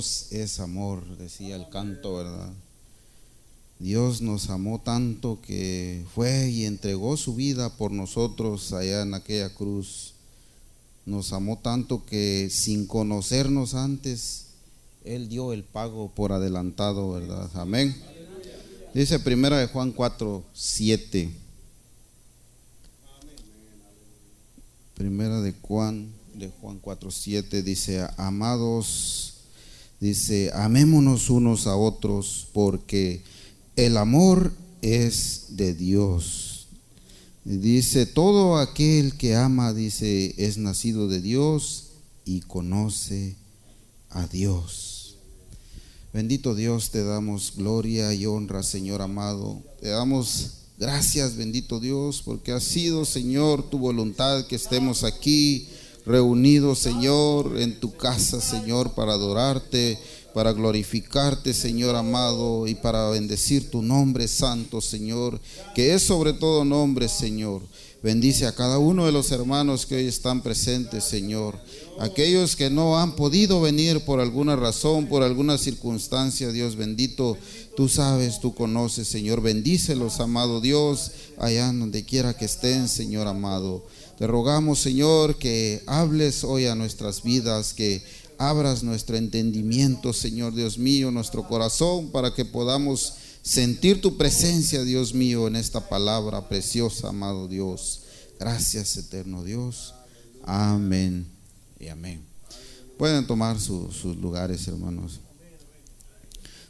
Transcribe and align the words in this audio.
Es 0.00 0.60
amor, 0.60 1.18
decía 1.18 1.56
el 1.56 1.68
canto, 1.68 2.16
¿verdad? 2.16 2.50
Dios 3.78 4.22
nos 4.22 4.48
amó 4.48 4.80
tanto 4.80 5.40
que 5.42 6.04
fue 6.14 6.48
y 6.48 6.64
entregó 6.64 7.18
su 7.18 7.34
vida 7.34 7.76
por 7.76 7.92
nosotros 7.92 8.72
allá 8.72 9.02
en 9.02 9.12
aquella 9.12 9.52
cruz. 9.54 10.14
Nos 11.04 11.34
amó 11.34 11.58
tanto 11.58 12.06
que 12.06 12.48
sin 12.50 12.86
conocernos 12.86 13.74
antes, 13.74 14.46
Él 15.04 15.28
dio 15.28 15.52
el 15.52 15.64
pago 15.64 16.10
por 16.14 16.32
adelantado, 16.32 17.12
¿verdad? 17.12 17.50
Amén. 17.54 17.94
Dice 18.94 19.18
primera 19.18 19.58
de 19.58 19.66
Juan 19.66 19.92
4, 19.92 20.44
7. 20.54 21.30
Primera 24.94 25.42
de 25.42 25.52
Juan, 25.60 26.10
de 26.34 26.48
Juan 26.60 26.78
4, 26.78 27.10
7 27.10 27.62
dice, 27.62 28.06
amados, 28.16 29.29
dice, 30.00 30.50
amémonos 30.54 31.30
unos 31.30 31.66
a 31.66 31.76
otros 31.76 32.48
porque 32.52 33.22
el 33.76 33.96
amor 33.96 34.52
es 34.82 35.44
de 35.50 35.74
Dios. 35.74 36.66
Dice, 37.44 38.06
todo 38.06 38.58
aquel 38.58 39.16
que 39.16 39.34
ama, 39.34 39.72
dice, 39.72 40.34
es 40.36 40.58
nacido 40.58 41.08
de 41.08 41.20
Dios 41.20 41.90
y 42.24 42.40
conoce 42.40 43.36
a 44.10 44.26
Dios. 44.26 45.16
Bendito 46.12 46.54
Dios, 46.54 46.90
te 46.90 47.04
damos 47.04 47.54
gloria 47.56 48.12
y 48.12 48.26
honra, 48.26 48.62
Señor 48.62 49.00
amado. 49.00 49.62
Te 49.80 49.88
damos 49.88 50.54
gracias, 50.76 51.36
bendito 51.36 51.78
Dios, 51.78 52.22
porque 52.24 52.52
ha 52.52 52.60
sido, 52.60 53.04
Señor, 53.04 53.70
tu 53.70 53.78
voluntad 53.78 54.46
que 54.46 54.56
estemos 54.56 55.04
aquí 55.04 55.68
reunidos, 56.10 56.80
Señor, 56.80 57.58
en 57.58 57.78
tu 57.78 57.96
casa, 57.96 58.40
Señor, 58.40 58.94
para 58.94 59.12
adorarte 59.12 59.98
para 60.32 60.52
glorificarte, 60.52 61.52
Señor 61.52 61.96
amado, 61.96 62.66
y 62.66 62.74
para 62.74 63.10
bendecir 63.10 63.70
tu 63.70 63.82
nombre 63.82 64.28
santo, 64.28 64.80
Señor, 64.80 65.40
que 65.74 65.94
es 65.94 66.02
sobre 66.02 66.32
todo 66.32 66.64
nombre, 66.64 67.08
Señor. 67.08 67.62
Bendice 68.02 68.46
a 68.46 68.54
cada 68.54 68.78
uno 68.78 69.04
de 69.04 69.12
los 69.12 69.30
hermanos 69.30 69.84
que 69.84 69.96
hoy 69.96 70.06
están 70.06 70.40
presentes, 70.40 71.04
Señor. 71.04 71.58
Aquellos 71.98 72.56
que 72.56 72.70
no 72.70 72.98
han 72.98 73.14
podido 73.14 73.60
venir 73.60 74.00
por 74.06 74.20
alguna 74.20 74.56
razón, 74.56 75.06
por 75.06 75.22
alguna 75.22 75.58
circunstancia, 75.58 76.50
Dios 76.50 76.76
bendito, 76.76 77.36
tú 77.76 77.90
sabes, 77.90 78.40
tú 78.40 78.54
conoces, 78.54 79.06
Señor. 79.06 79.42
Bendícelos, 79.42 80.18
amado 80.20 80.62
Dios, 80.62 81.10
allá 81.38 81.66
donde 81.66 82.06
quiera 82.06 82.34
que 82.34 82.46
estén, 82.46 82.88
Señor 82.88 83.26
amado. 83.26 83.84
Te 84.20 84.26
rogamos, 84.26 84.80
Señor, 84.80 85.38
que 85.38 85.82
hables 85.86 86.44
hoy 86.44 86.66
a 86.66 86.74
nuestras 86.74 87.22
vidas, 87.22 87.72
que 87.72 88.02
abras 88.36 88.82
nuestro 88.82 89.16
entendimiento, 89.16 90.12
Señor 90.12 90.54
Dios 90.54 90.76
mío, 90.76 91.10
nuestro 91.10 91.48
corazón, 91.48 92.10
para 92.10 92.34
que 92.34 92.44
podamos 92.44 93.14
sentir 93.40 94.02
tu 94.02 94.18
presencia, 94.18 94.84
Dios 94.84 95.14
mío, 95.14 95.46
en 95.46 95.56
esta 95.56 95.88
palabra 95.88 96.50
preciosa, 96.50 97.08
amado 97.08 97.48
Dios. 97.48 98.02
Gracias, 98.38 98.94
eterno 98.98 99.42
Dios. 99.42 99.94
Amén 100.44 101.26
y 101.78 101.88
amén. 101.88 102.20
Pueden 102.98 103.26
tomar 103.26 103.58
sus 103.58 104.04
lugares, 104.04 104.68
hermanos. 104.68 105.20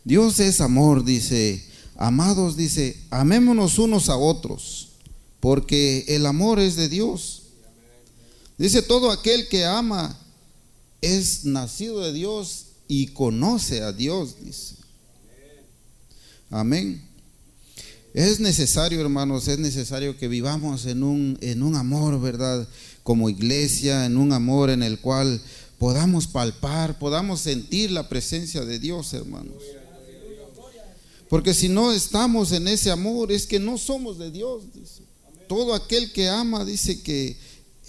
Dios 0.05 0.39
es 0.39 0.61
amor, 0.61 1.05
dice. 1.05 1.65
Amados, 1.97 2.56
dice, 2.56 2.97
amémonos 3.11 3.81
unos 3.81 4.09
a 4.09 4.17
otros, 4.17 4.91
porque 5.41 6.05
el 6.06 6.27
amor 6.27 6.61
es 6.61 6.77
de 6.77 6.89
Dios. 6.89 7.39
Dice, 8.61 8.83
todo 8.83 9.11
aquel 9.11 9.48
que 9.48 9.64
ama 9.64 10.14
es 11.00 11.47
nacido 11.47 12.00
de 12.00 12.12
Dios 12.12 12.66
y 12.89 13.06
conoce 13.06 13.80
a 13.80 13.91
Dios, 13.91 14.34
dice. 14.44 14.75
Amén. 16.50 17.03
Es 18.12 18.38
necesario, 18.38 19.00
hermanos, 19.00 19.48
es 19.48 19.58
necesario 19.58 20.19
que 20.19 20.28
vivamos 20.28 20.84
en 20.84 21.03
un, 21.03 21.38
en 21.41 21.62
un 21.62 21.75
amor, 21.75 22.21
¿verdad? 22.21 22.69
Como 23.03 23.31
iglesia, 23.31 24.04
en 24.04 24.19
un 24.19 24.31
amor 24.31 24.69
en 24.69 24.82
el 24.82 25.00
cual 25.00 25.41
podamos 25.78 26.27
palpar, 26.27 26.98
podamos 26.98 27.41
sentir 27.41 27.91
la 27.91 28.10
presencia 28.10 28.66
de 28.66 28.78
Dios, 28.78 29.15
hermanos. 29.15 29.62
Porque 31.31 31.54
si 31.54 31.71
no 31.71 31.92
estamos 31.92 32.53
en 32.53 32.69
ese 32.69 32.91
amor, 32.91 33.32
es 33.32 33.47
que 33.47 33.59
no 33.59 33.78
somos 33.78 34.19
de 34.19 34.31
Dios, 34.31 34.65
dice. 34.75 35.00
Todo 35.48 35.75
aquel 35.75 36.12
que 36.12 36.28
ama, 36.28 36.66
dice 36.66 37.00
que 37.00 37.38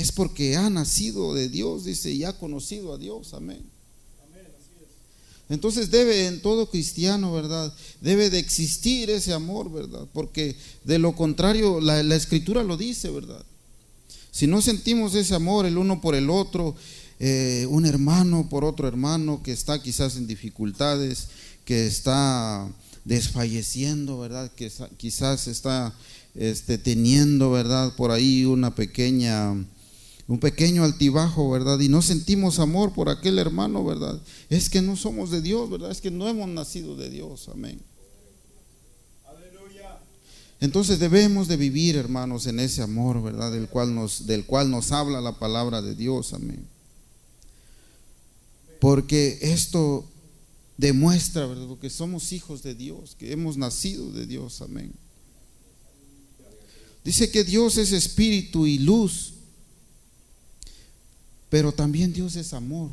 es 0.01 0.11
porque 0.11 0.55
ha 0.55 0.69
nacido 0.69 1.33
de 1.33 1.47
Dios, 1.47 1.85
dice, 1.85 2.11
y 2.11 2.23
ha 2.23 2.33
conocido 2.33 2.93
a 2.93 2.97
Dios. 2.97 3.33
Amén. 3.33 3.61
Entonces 5.51 5.91
debe 5.91 6.27
en 6.27 6.41
todo 6.41 6.69
cristiano, 6.69 7.33
¿verdad? 7.33 7.73
Debe 7.99 8.29
de 8.29 8.39
existir 8.39 9.09
ese 9.09 9.33
amor, 9.33 9.69
¿verdad? 9.69 10.07
Porque 10.13 10.55
de 10.85 10.97
lo 10.97 11.13
contrario, 11.13 11.81
la, 11.81 11.99
escritura 12.15 12.63
lo 12.63 12.77
dice, 12.77 13.09
¿verdad? 13.09 13.43
Si 14.31 14.47
no 14.47 14.61
sentimos 14.61 15.13
ese 15.13 15.35
amor 15.35 15.65
el 15.65 15.77
uno 15.77 15.99
por 15.99 16.15
el 16.15 16.29
otro, 16.29 16.73
eh, 17.19 17.67
un 17.69 17.85
hermano 17.85 18.47
por 18.49 18.63
otro 18.63 18.87
hermano 18.87 19.43
que 19.43 19.51
está 19.51 19.83
quizás 19.83 20.15
en 20.15 20.25
dificultades, 20.25 21.27
que 21.65 21.85
está 21.85 22.65
desfalleciendo, 23.03 24.19
¿verdad? 24.19 24.49
Que 24.55 24.71
quizás 24.95 25.47
está 25.49 25.93
este, 26.33 26.77
teniendo, 26.77 27.51
¿verdad? 27.51 27.93
Por 27.97 28.11
ahí 28.11 28.45
una 28.45 28.73
pequeña 28.73 29.53
un 30.27 30.39
pequeño 30.39 30.83
altibajo, 30.83 31.49
¿verdad? 31.49 31.79
Y 31.79 31.89
no 31.89 32.01
sentimos 32.01 32.59
amor 32.59 32.93
por 32.93 33.09
aquel 33.09 33.39
hermano, 33.39 33.83
¿verdad? 33.83 34.21
Es 34.49 34.69
que 34.69 34.81
no 34.81 34.95
somos 34.95 35.31
de 35.31 35.41
Dios, 35.41 35.69
¿verdad? 35.69 35.91
Es 35.91 36.01
que 36.01 36.11
no 36.11 36.27
hemos 36.27 36.47
nacido 36.47 36.95
de 36.95 37.09
Dios, 37.09 37.49
amén. 37.49 37.79
Entonces 40.61 40.99
debemos 40.99 41.47
de 41.47 41.57
vivir, 41.57 41.95
hermanos, 41.95 42.45
en 42.45 42.59
ese 42.59 42.83
amor, 42.83 43.21
¿verdad? 43.23 43.51
Del 43.51 43.67
cual 43.67 43.95
nos, 43.95 44.27
del 44.27 44.45
cual 44.45 44.69
nos 44.69 44.91
habla 44.91 45.19
la 45.19 45.39
palabra 45.39 45.81
de 45.81 45.95
Dios, 45.95 46.33
amén. 46.33 46.67
Porque 48.79 49.39
esto 49.41 50.05
demuestra, 50.77 51.47
¿verdad? 51.47 51.77
Que 51.79 51.89
somos 51.89 52.31
hijos 52.31 52.61
de 52.61 52.75
Dios, 52.75 53.15
que 53.17 53.31
hemos 53.31 53.57
nacido 53.57 54.11
de 54.11 54.27
Dios, 54.27 54.61
amén. 54.61 54.93
Dice 57.03 57.31
que 57.31 57.43
Dios 57.43 57.77
es 57.77 57.91
espíritu 57.91 58.67
y 58.67 58.77
luz. 58.77 59.33
Pero 61.51 61.73
también 61.73 62.13
Dios 62.13 62.37
es 62.37 62.53
amor. 62.53 62.91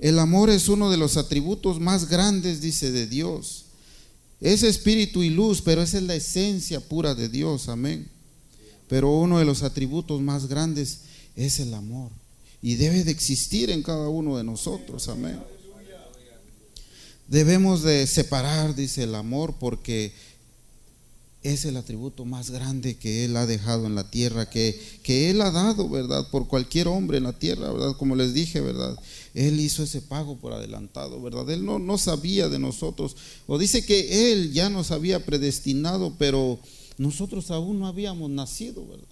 El 0.00 0.18
amor 0.18 0.50
es 0.50 0.68
uno 0.68 0.90
de 0.90 0.96
los 0.96 1.16
atributos 1.16 1.78
más 1.78 2.08
grandes, 2.08 2.60
dice, 2.60 2.90
de 2.90 3.06
Dios. 3.06 3.66
Es 4.40 4.64
espíritu 4.64 5.22
y 5.22 5.30
luz, 5.30 5.62
pero 5.62 5.80
esa 5.80 5.98
es 5.98 6.02
la 6.02 6.16
esencia 6.16 6.80
pura 6.80 7.14
de 7.14 7.28
Dios, 7.28 7.68
amén. 7.68 8.08
Pero 8.88 9.12
uno 9.12 9.38
de 9.38 9.44
los 9.44 9.62
atributos 9.62 10.20
más 10.20 10.48
grandes 10.48 11.02
es 11.36 11.60
el 11.60 11.72
amor. 11.74 12.10
Y 12.60 12.74
debe 12.74 13.04
de 13.04 13.12
existir 13.12 13.70
en 13.70 13.84
cada 13.84 14.08
uno 14.08 14.36
de 14.36 14.42
nosotros, 14.42 15.08
amén. 15.08 15.40
Debemos 17.28 17.84
de 17.84 18.04
separar, 18.08 18.74
dice 18.74 19.04
el 19.04 19.14
amor, 19.14 19.54
porque 19.60 20.12
es 21.42 21.64
el 21.64 21.76
atributo 21.76 22.24
más 22.24 22.50
grande 22.50 22.96
que 22.96 23.24
Él 23.24 23.36
ha 23.36 23.46
dejado 23.46 23.86
en 23.86 23.94
la 23.94 24.10
tierra, 24.10 24.50
que, 24.50 24.78
que 25.02 25.30
Él 25.30 25.40
ha 25.40 25.50
dado, 25.50 25.88
¿verdad? 25.88 26.28
Por 26.30 26.48
cualquier 26.48 26.88
hombre 26.88 27.18
en 27.18 27.24
la 27.24 27.38
tierra, 27.38 27.72
¿verdad? 27.72 27.96
Como 27.96 28.16
les 28.16 28.34
dije, 28.34 28.60
¿verdad? 28.60 28.98
Él 29.34 29.60
hizo 29.60 29.82
ese 29.84 30.02
pago 30.02 30.36
por 30.36 30.52
adelantado, 30.52 31.22
¿verdad? 31.22 31.48
Él 31.50 31.64
no, 31.64 31.78
no 31.78 31.96
sabía 31.96 32.48
de 32.48 32.58
nosotros. 32.58 33.16
O 33.46 33.56
dice 33.56 33.84
que 33.86 34.32
Él 34.32 34.52
ya 34.52 34.68
nos 34.68 34.90
había 34.90 35.24
predestinado, 35.24 36.14
pero 36.18 36.58
nosotros 36.96 37.50
aún 37.52 37.78
no 37.78 37.86
habíamos 37.86 38.30
nacido, 38.30 38.84
¿verdad? 38.86 39.06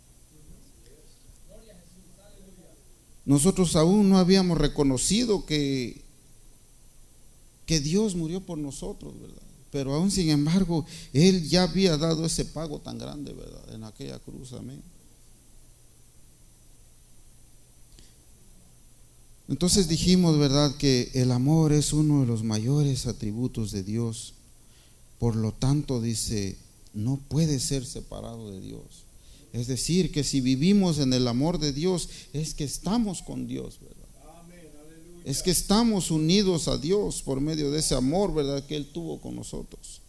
Nosotros 3.24 3.74
aún 3.74 4.08
no 4.08 4.18
habíamos 4.18 4.56
reconocido 4.56 5.46
que, 5.46 6.00
que 7.66 7.80
Dios 7.80 8.14
murió 8.14 8.40
por 8.40 8.56
nosotros, 8.56 9.20
¿verdad? 9.20 9.45
Pero 9.76 9.92
aún 9.92 10.10
sin 10.10 10.30
embargo, 10.30 10.86
Él 11.12 11.46
ya 11.50 11.64
había 11.64 11.98
dado 11.98 12.24
ese 12.24 12.46
pago 12.46 12.78
tan 12.78 12.98
grande, 12.98 13.34
¿verdad? 13.34 13.74
En 13.74 13.84
aquella 13.84 14.18
cruz, 14.18 14.54
amén. 14.54 14.80
Entonces 19.48 19.86
dijimos, 19.86 20.38
¿verdad?, 20.38 20.74
que 20.76 21.10
el 21.12 21.30
amor 21.30 21.74
es 21.74 21.92
uno 21.92 22.22
de 22.22 22.26
los 22.26 22.42
mayores 22.42 23.06
atributos 23.06 23.70
de 23.70 23.82
Dios. 23.82 24.32
Por 25.18 25.36
lo 25.36 25.52
tanto, 25.52 26.00
dice, 26.00 26.56
no 26.94 27.20
puede 27.28 27.60
ser 27.60 27.84
separado 27.84 28.50
de 28.52 28.62
Dios. 28.62 29.04
Es 29.52 29.66
decir, 29.66 30.10
que 30.10 30.24
si 30.24 30.40
vivimos 30.40 31.00
en 31.00 31.12
el 31.12 31.28
amor 31.28 31.58
de 31.58 31.74
Dios, 31.74 32.08
es 32.32 32.54
que 32.54 32.64
estamos 32.64 33.20
con 33.20 33.46
Dios, 33.46 33.78
¿verdad? 33.82 33.95
Es 35.26 35.42
que 35.42 35.50
estamos 35.50 36.12
unidos 36.12 36.68
a 36.68 36.78
Dios 36.78 37.20
por 37.20 37.40
medio 37.40 37.72
de 37.72 37.80
ese 37.80 37.96
amor, 37.96 38.32
¿verdad?, 38.32 38.64
que 38.64 38.76
Él 38.76 38.86
tuvo 38.86 39.20
con 39.20 39.34
nosotros. 39.34 40.00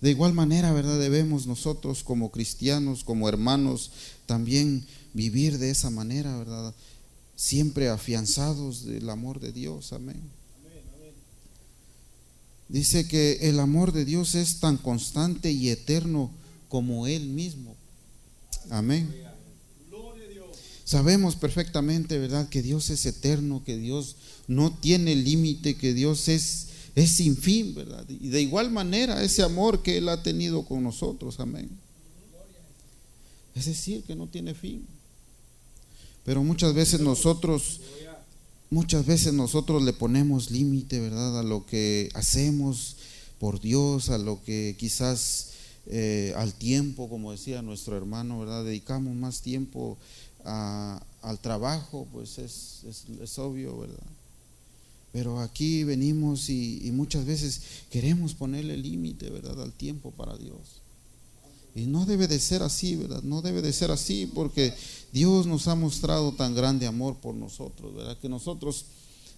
De 0.00 0.10
igual 0.10 0.32
manera, 0.32 0.72
¿verdad?, 0.72 1.00
debemos 1.00 1.48
nosotros 1.48 2.04
como 2.04 2.30
cristianos, 2.30 3.02
como 3.02 3.28
hermanos, 3.28 3.90
también 4.26 4.86
vivir 5.12 5.58
de 5.58 5.70
esa 5.70 5.90
manera, 5.90 6.38
¿verdad? 6.38 6.72
Siempre 7.34 7.88
afianzados 7.88 8.84
del 8.84 9.10
amor 9.10 9.40
de 9.40 9.50
Dios, 9.50 9.92
amén. 9.92 10.22
Dice 12.68 13.08
que 13.08 13.48
el 13.48 13.58
amor 13.58 13.90
de 13.90 14.04
Dios 14.04 14.36
es 14.36 14.60
tan 14.60 14.76
constante 14.76 15.50
y 15.50 15.70
eterno 15.70 16.30
como 16.68 17.08
Él 17.08 17.26
mismo. 17.26 17.74
Amén. 18.70 19.25
Sabemos 20.86 21.34
perfectamente, 21.34 22.16
¿verdad?, 22.16 22.48
que 22.48 22.62
Dios 22.62 22.90
es 22.90 23.04
eterno, 23.06 23.64
que 23.64 23.76
Dios 23.76 24.14
no 24.46 24.72
tiene 24.72 25.16
límite, 25.16 25.76
que 25.76 25.92
Dios 25.92 26.28
es, 26.28 26.68
es 26.94 27.10
sin 27.10 27.36
fin, 27.36 27.74
¿verdad? 27.74 28.06
Y 28.08 28.28
de 28.28 28.40
igual 28.40 28.70
manera 28.70 29.20
ese 29.24 29.42
amor 29.42 29.82
que 29.82 29.98
Él 29.98 30.08
ha 30.08 30.22
tenido 30.22 30.64
con 30.64 30.84
nosotros, 30.84 31.40
amén. 31.40 31.68
Es 33.56 33.66
decir, 33.66 34.04
que 34.04 34.14
no 34.14 34.28
tiene 34.28 34.54
fin. 34.54 34.86
Pero 36.24 36.44
muchas 36.44 36.72
veces 36.72 37.00
nosotros, 37.00 37.80
muchas 38.70 39.04
veces 39.06 39.32
nosotros 39.32 39.82
le 39.82 39.92
ponemos 39.92 40.52
límite, 40.52 41.00
¿verdad? 41.00 41.40
A 41.40 41.42
lo 41.42 41.66
que 41.66 42.10
hacemos 42.14 42.94
por 43.40 43.60
Dios, 43.60 44.08
a 44.10 44.18
lo 44.18 44.40
que 44.44 44.76
quizás 44.78 45.48
eh, 45.88 46.32
al 46.36 46.54
tiempo, 46.54 47.08
como 47.08 47.32
decía 47.32 47.62
nuestro 47.62 47.96
hermano, 47.96 48.40
¿verdad? 48.40 48.64
Dedicamos 48.64 49.14
más 49.14 49.40
tiempo 49.40 49.98
al 50.46 51.38
trabajo, 51.40 52.06
pues 52.12 52.38
es, 52.38 52.82
es, 53.20 53.38
obvio, 53.38 53.78
¿verdad? 53.78 54.06
Pero 55.12 55.40
aquí 55.40 55.84
venimos 55.84 56.48
y, 56.48 56.86
y 56.86 56.92
muchas 56.92 57.24
veces 57.24 57.62
queremos 57.90 58.34
ponerle 58.34 58.76
límite, 58.76 59.30
¿verdad? 59.30 59.60
Al 59.62 59.72
tiempo 59.72 60.10
para 60.10 60.36
Dios. 60.36 60.82
Y 61.74 61.86
no 61.86 62.06
debe 62.06 62.26
de 62.26 62.40
ser 62.40 62.62
así, 62.62 62.96
¿verdad? 62.96 63.22
No 63.22 63.42
debe 63.42 63.60
de 63.60 63.72
ser 63.72 63.90
así 63.90 64.30
porque 64.34 64.72
Dios 65.12 65.46
nos 65.46 65.68
ha 65.68 65.74
mostrado 65.74 66.32
tan 66.32 66.54
grande 66.54 66.86
amor 66.86 67.16
por 67.16 67.34
nosotros, 67.34 67.94
¿verdad? 67.94 68.18
Que 68.18 68.28
nosotros 68.28 68.86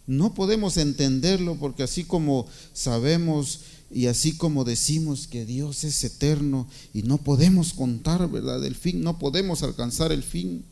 no 0.07 0.35
podemos 0.35 0.77
entenderlo 0.77 1.57
porque 1.57 1.83
así 1.83 2.05
como 2.05 2.47
sabemos 2.73 3.61
y 3.91 4.07
así 4.07 4.37
como 4.37 4.65
decimos 4.65 5.27
que 5.27 5.45
Dios 5.45 5.85
es 5.85 6.03
eterno 6.05 6.69
y 6.95 7.03
no 7.03 7.19
podemos 7.19 7.73
contar, 7.73 8.31
¿verdad? 8.31 8.65
El 8.65 8.75
fin, 8.75 9.03
no 9.03 9.19
podemos 9.19 9.63
alcanzar 9.63 10.13
el 10.13 10.23
fin, 10.23 10.65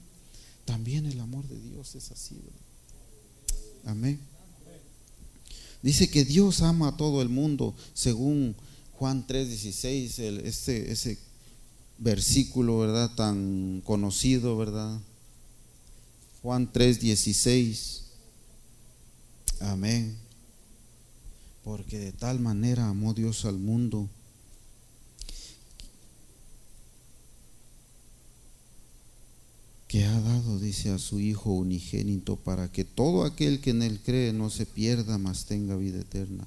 también 0.67 1.07
el 1.07 1.19
amor 1.21 1.49
de 1.49 1.59
Dios 1.59 1.95
es 1.95 2.11
así, 2.11 2.35
¿verdad? 2.35 2.61
Amén. 3.87 4.21
Dice 5.81 6.11
que 6.11 6.25
Dios 6.25 6.61
ama 6.61 6.89
a 6.89 6.97
todo 6.97 7.23
el 7.23 7.29
mundo, 7.29 7.75
según 7.95 8.55
Juan 8.99 9.27
3:16, 9.27 10.19
este, 10.45 10.91
ese 10.91 11.19
versículo, 11.99 12.81
¿verdad? 12.81 13.15
Tan 13.15 13.81
conocido, 13.85 14.59
¿verdad? 14.59 15.01
Juan 16.43 16.71
3:16. 16.73 18.03
Amén. 19.61 20.17
Porque 21.63 21.99
de 21.99 22.13
tal 22.13 22.41
manera 22.41 22.89
amó 22.89 23.15
Dios 23.15 23.45
al 23.45 23.59
mundo 23.59 24.09
que 29.89 30.05
ha 30.05 30.21
dado, 30.21 30.59
dice, 30.59 30.91
a 30.91 30.99
su 30.99 31.21
Hijo 31.21 31.53
unigénito 31.53 32.37
para 32.37 32.71
que 32.71 32.85
todo 32.85 33.25
aquel 33.25 33.61
que 33.61 33.71
en 33.71 33.83
él 33.83 34.01
cree 34.05 34.33
no 34.33 34.51
se 34.51 34.67
pierda, 34.67 35.19
mas 35.19 35.47
tenga 35.47 35.77
vida 35.77 36.01
eterna. 36.01 36.47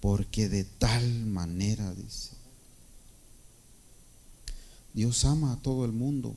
Porque 0.00 0.48
de 0.48 0.64
tal 0.64 1.26
manera, 1.26 1.94
dice, 1.94 2.30
Dios 4.94 5.24
ama 5.24 5.52
a 5.52 5.56
todo 5.56 5.84
el 5.84 5.92
mundo. 5.92 6.34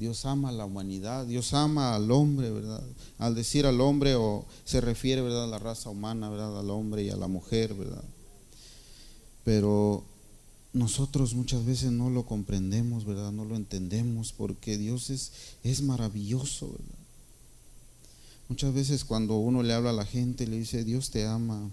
Dios 0.00 0.24
ama 0.24 0.48
a 0.48 0.52
la 0.52 0.64
humanidad, 0.64 1.26
Dios 1.26 1.52
ama 1.52 1.94
al 1.94 2.10
hombre, 2.10 2.50
¿verdad? 2.50 2.82
Al 3.18 3.34
decir 3.34 3.66
al 3.66 3.82
hombre 3.82 4.14
o 4.14 4.46
se 4.64 4.80
refiere, 4.80 5.20
¿verdad? 5.20 5.44
A 5.44 5.46
la 5.46 5.58
raza 5.58 5.90
humana, 5.90 6.30
¿verdad? 6.30 6.58
Al 6.58 6.70
hombre 6.70 7.02
y 7.02 7.10
a 7.10 7.16
la 7.16 7.28
mujer, 7.28 7.74
¿verdad? 7.74 8.02
Pero 9.44 10.02
nosotros 10.72 11.34
muchas 11.34 11.64
veces 11.64 11.90
no 11.90 12.10
lo 12.10 12.24
comprendemos, 12.24 13.04
¿verdad? 13.04 13.32
No 13.32 13.44
lo 13.44 13.56
entendemos 13.56 14.32
porque 14.32 14.78
Dios 14.78 15.10
es, 15.10 15.32
es 15.64 15.82
maravilloso, 15.82 16.68
¿verdad? 16.68 17.00
Muchas 18.48 18.74
veces 18.74 19.04
cuando 19.04 19.36
uno 19.36 19.62
le 19.62 19.72
habla 19.72 19.90
a 19.90 19.94
la 19.94 20.04
gente, 20.04 20.46
le 20.46 20.58
dice, 20.58 20.84
Dios 20.84 21.10
te 21.10 21.26
ama, 21.26 21.70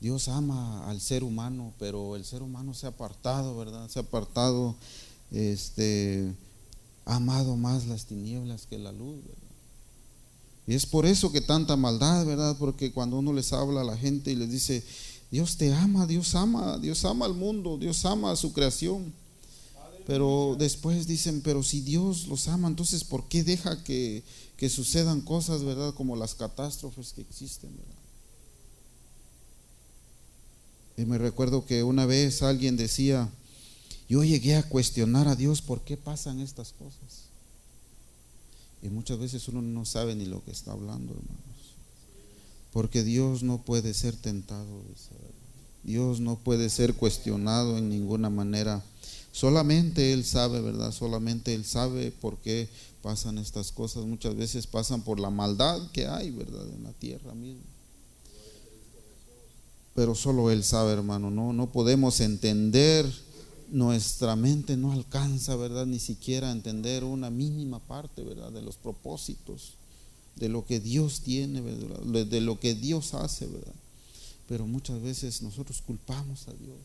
Dios 0.00 0.28
ama 0.28 0.88
al 0.88 1.00
ser 1.00 1.22
humano, 1.24 1.72
pero 1.78 2.16
el 2.16 2.24
ser 2.24 2.42
humano 2.42 2.74
se 2.74 2.86
ha 2.86 2.90
apartado, 2.90 3.56
¿verdad? 3.56 3.88
Se 3.88 3.98
ha 3.98 4.02
apartado, 4.02 4.76
este, 5.30 6.32
ha 7.04 7.16
amado 7.16 7.56
más 7.56 7.86
las 7.86 8.06
tinieblas 8.06 8.66
que 8.66 8.78
la 8.78 8.92
luz, 8.92 9.16
¿verdad? 9.24 9.48
Y 10.68 10.74
es 10.74 10.84
por 10.84 11.06
eso 11.06 11.32
que 11.32 11.40
tanta 11.40 11.76
maldad, 11.76 12.26
¿verdad? 12.26 12.56
Porque 12.58 12.92
cuando 12.92 13.18
uno 13.18 13.32
les 13.32 13.52
habla 13.52 13.80
a 13.80 13.84
la 13.84 13.96
gente 13.96 14.30
y 14.30 14.34
les 14.36 14.50
dice, 14.50 14.84
Dios 15.30 15.56
te 15.56 15.72
ama, 15.72 16.06
Dios 16.06 16.34
ama, 16.34 16.78
Dios 16.78 17.04
ama 17.04 17.26
al 17.26 17.34
mundo, 17.34 17.76
Dios 17.76 18.04
ama 18.04 18.32
a 18.32 18.36
su 18.36 18.52
creación. 18.52 19.12
Pero 20.06 20.56
después 20.58 21.06
dicen, 21.06 21.42
pero 21.42 21.62
si 21.62 21.82
Dios 21.82 22.28
los 22.28 22.48
ama, 22.48 22.68
entonces 22.68 23.04
¿por 23.04 23.28
qué 23.28 23.44
deja 23.44 23.84
que, 23.84 24.22
que 24.56 24.70
sucedan 24.70 25.20
cosas, 25.20 25.62
¿verdad? 25.62 25.92
Como 25.92 26.16
las 26.16 26.34
catástrofes 26.34 27.12
que 27.12 27.20
existen, 27.20 27.70
¿verdad? 27.76 27.94
Y 30.96 31.04
me 31.04 31.18
recuerdo 31.18 31.64
que 31.64 31.82
una 31.82 32.06
vez 32.06 32.42
alguien 32.42 32.76
decía, 32.76 33.30
yo 34.08 34.24
llegué 34.24 34.56
a 34.56 34.68
cuestionar 34.68 35.28
a 35.28 35.36
Dios 35.36 35.60
por 35.60 35.82
qué 35.82 35.96
pasan 35.96 36.40
estas 36.40 36.72
cosas. 36.72 37.28
Y 38.82 38.88
muchas 38.88 39.18
veces 39.18 39.46
uno 39.48 39.60
no 39.60 39.84
sabe 39.84 40.14
ni 40.14 40.24
lo 40.24 40.42
que 40.44 40.50
está 40.50 40.72
hablando, 40.72 41.12
hermanos. 41.12 41.57
Porque 42.72 43.02
Dios 43.02 43.42
no 43.42 43.58
puede 43.58 43.94
ser 43.94 44.16
tentado. 44.16 44.82
Dios 45.84 46.20
no 46.20 46.36
puede 46.36 46.70
ser 46.70 46.94
cuestionado 46.94 47.78
en 47.78 47.88
ninguna 47.88 48.30
manera. 48.30 48.82
Solamente 49.32 50.12
Él 50.12 50.24
sabe, 50.24 50.60
¿verdad? 50.60 50.92
Solamente 50.92 51.54
Él 51.54 51.64
sabe 51.64 52.10
por 52.10 52.36
qué 52.38 52.68
pasan 53.02 53.38
estas 53.38 53.72
cosas. 53.72 54.04
Muchas 54.04 54.36
veces 54.36 54.66
pasan 54.66 55.02
por 55.02 55.18
la 55.20 55.30
maldad 55.30 55.80
que 55.92 56.06
hay, 56.06 56.30
¿verdad? 56.30 56.66
En 56.74 56.84
la 56.84 56.92
tierra 56.92 57.34
misma 57.34 57.62
pero 59.98 60.14
solo 60.14 60.52
Él 60.52 60.62
sabe, 60.62 60.92
hermano, 60.92 61.28
no, 61.28 61.52
no 61.52 61.72
podemos 61.72 62.20
entender, 62.20 63.04
nuestra 63.72 64.36
mente 64.36 64.76
no 64.76 64.92
alcanza, 64.92 65.56
¿verdad? 65.56 65.86
Ni 65.86 65.98
siquiera 65.98 66.52
entender 66.52 67.02
una 67.02 67.30
mínima 67.30 67.80
parte, 67.80 68.22
¿verdad? 68.22 68.52
De 68.52 68.62
los 68.62 68.76
propósitos, 68.76 69.72
de 70.38 70.48
lo 70.48 70.64
que 70.64 70.80
Dios 70.80 71.20
tiene, 71.20 71.60
¿verdad? 71.60 72.26
De 72.26 72.40
lo 72.40 72.58
que 72.60 72.74
Dios 72.74 73.14
hace, 73.14 73.46
¿verdad? 73.46 73.74
Pero 74.48 74.66
muchas 74.66 75.00
veces 75.02 75.42
nosotros 75.42 75.82
culpamos 75.82 76.48
a 76.48 76.52
Dios, 76.52 76.78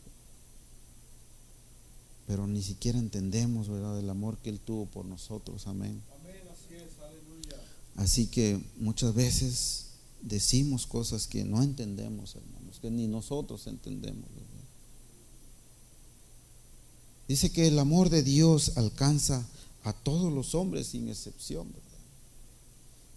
pero 2.28 2.48
ni 2.48 2.62
siquiera 2.62 3.00
entendemos, 3.00 3.68
¿verdad? 3.68 4.00
El 4.00 4.10
amor 4.10 4.38
que 4.38 4.50
Él 4.50 4.60
tuvo 4.60 4.86
por 4.86 5.06
nosotros, 5.06 5.68
amén. 5.68 6.02
Amén, 6.20 6.42
así 6.52 6.76
es, 6.76 7.00
aleluya. 7.00 7.58
Así 7.96 8.28
que 8.28 8.60
muchas 8.78 9.14
veces 9.14 9.86
decimos 10.22 10.88
cosas 10.88 11.28
que 11.28 11.44
no 11.44 11.62
entendemos, 11.62 12.36
hermano 12.36 12.64
que 12.84 12.92
ni 12.92 13.08
nosotros 13.08 13.66
entendemos. 13.68 14.28
Dice 17.30 17.50
que 17.50 17.68
el 17.70 17.80
amor 17.80 18.10
de 18.10 18.22
Dios 18.22 18.74
alcanza 18.76 19.48
a 19.86 19.94
todos 19.94 20.34
los 20.34 20.54
hombres 20.54 20.88
sin 20.88 21.08
excepción, 21.08 21.70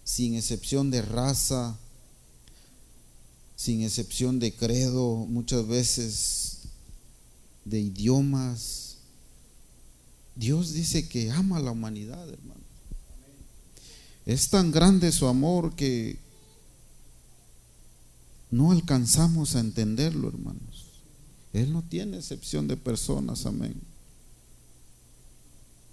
sin 0.07 0.35
excepción 0.35 0.89
de 0.89 1.01
raza, 1.01 1.77
sin 3.57 3.81
excepción 3.81 4.39
de 4.39 4.53
credo, 4.53 5.25
muchas 5.27 5.67
veces 5.67 6.59
de 7.65 7.81
idiomas. 7.81 8.99
Dios 10.37 10.71
dice 10.71 11.09
que 11.09 11.29
ama 11.29 11.57
a 11.57 11.59
la 11.59 11.71
humanidad, 11.71 12.25
hermano. 12.29 12.61
Es 14.25 14.49
tan 14.49 14.71
grande 14.71 15.11
su 15.11 15.27
amor 15.27 15.75
que 15.75 16.17
no 18.49 18.71
alcanzamos 18.71 19.57
a 19.57 19.59
entenderlo, 19.59 20.29
hermanos. 20.29 20.85
Él 21.51 21.73
no 21.73 21.81
tiene 21.81 22.15
excepción 22.15 22.69
de 22.69 22.77
personas, 22.77 23.45
amén. 23.45 23.75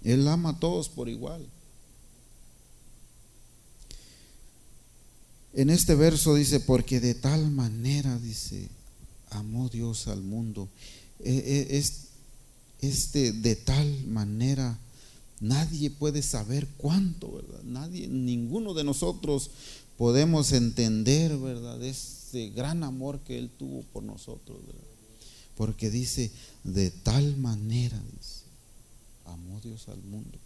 Él 0.05 0.25
ama 0.29 0.51
a 0.51 0.59
todos 0.59 0.87
por 0.87 1.09
igual. 1.09 1.45
En 5.55 5.69
este 5.69 5.95
verso 5.95 6.35
dice, 6.35 6.59
porque 6.59 6.99
de 6.99 7.15
tal 7.15 7.49
manera, 7.49 8.19
dice, 8.19 8.67
amó 9.29 9.69
Dios 9.69 10.07
al 10.07 10.21
mundo. 10.21 10.67
E, 11.23 11.31
e, 11.31 11.77
es, 11.77 12.07
este, 12.81 13.31
de 13.31 13.55
tal 13.55 14.05
manera, 14.05 14.77
nadie 15.39 15.89
puede 15.89 16.21
saber 16.21 16.67
cuánto, 16.75 17.31
¿verdad? 17.31 17.63
Nadie, 17.63 18.09
ninguno 18.09 18.73
de 18.73 18.83
nosotros 18.83 19.49
podemos 19.97 20.51
entender, 20.51 21.37
¿verdad? 21.37 21.79
gran 22.53 22.83
amor 22.83 23.19
que 23.21 23.37
Él 23.37 23.49
tuvo 23.49 23.83
por 23.93 24.03
nosotros. 24.03 24.57
Porque 25.55 25.89
dice, 25.89 26.31
de 26.65 26.91
tal 26.91 27.37
manera, 27.37 27.97
dice, 27.97 28.43
amó 29.23 29.61
Dios 29.61 29.87
al 29.87 30.03
mundo. 30.03 30.37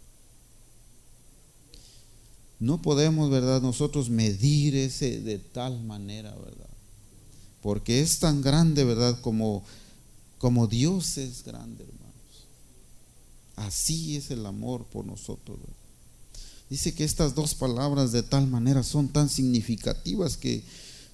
No 2.60 2.80
podemos, 2.80 3.30
¿verdad? 3.30 3.60
Nosotros 3.62 4.10
medir 4.10 4.76
ese 4.76 5.20
de 5.20 5.38
tal 5.38 5.82
manera, 5.82 6.34
¿verdad? 6.34 6.70
porque 7.62 8.00
es 8.00 8.18
tan 8.18 8.42
grande, 8.42 8.84
¿verdad? 8.84 9.20
Como, 9.20 9.64
como 10.38 10.66
Dios 10.66 11.18
es 11.18 11.44
grande, 11.44 11.84
hermanos. 11.84 12.46
Así 13.56 14.16
es 14.16 14.30
el 14.30 14.46
amor 14.46 14.86
por 14.86 15.04
nosotros. 15.04 15.58
Dice 16.68 16.94
que 16.94 17.04
estas 17.04 17.34
dos 17.34 17.54
palabras 17.54 18.12
de 18.12 18.22
tal 18.22 18.46
manera 18.46 18.82
son 18.82 19.08
tan 19.08 19.28
significativas 19.28 20.36
que 20.36 20.62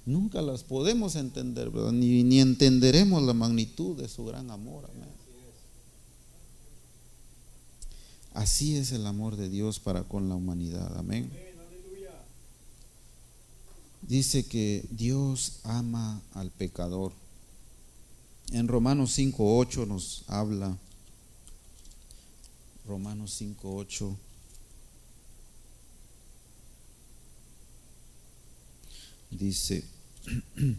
nunca 0.04 0.42
las 0.42 0.62
podemos 0.62 1.16
entender, 1.16 1.70
¿verdad? 1.70 1.92
Ni, 1.92 2.22
ni 2.22 2.40
entenderemos 2.40 3.22
la 3.22 3.32
magnitud 3.32 3.96
de 3.96 4.08
su 4.08 4.24
gran 4.24 4.50
amor. 4.50 4.88
Amén. 4.94 5.25
Así 8.36 8.76
es 8.76 8.92
el 8.92 9.06
amor 9.06 9.36
de 9.36 9.48
Dios 9.48 9.80
para 9.80 10.02
con 10.02 10.28
la 10.28 10.34
humanidad. 10.34 10.98
Amén. 10.98 11.32
Dice 14.02 14.44
que 14.44 14.84
Dios 14.90 15.60
ama 15.64 16.20
al 16.34 16.50
pecador. 16.50 17.14
En 18.52 18.68
Romanos 18.68 19.18
5.8 19.18 19.86
nos 19.86 20.22
habla. 20.26 20.76
Romanos 22.86 23.40
5.8. 23.40 24.14
Dice, 29.30 29.82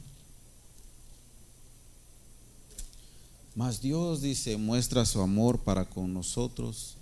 mas 3.55 3.81
Dios 3.81 4.21
dice, 4.21 4.57
muestra 4.57 5.05
su 5.05 5.21
amor 5.21 5.57
para 5.57 5.85
con 5.85 6.13
nosotros 6.13 6.97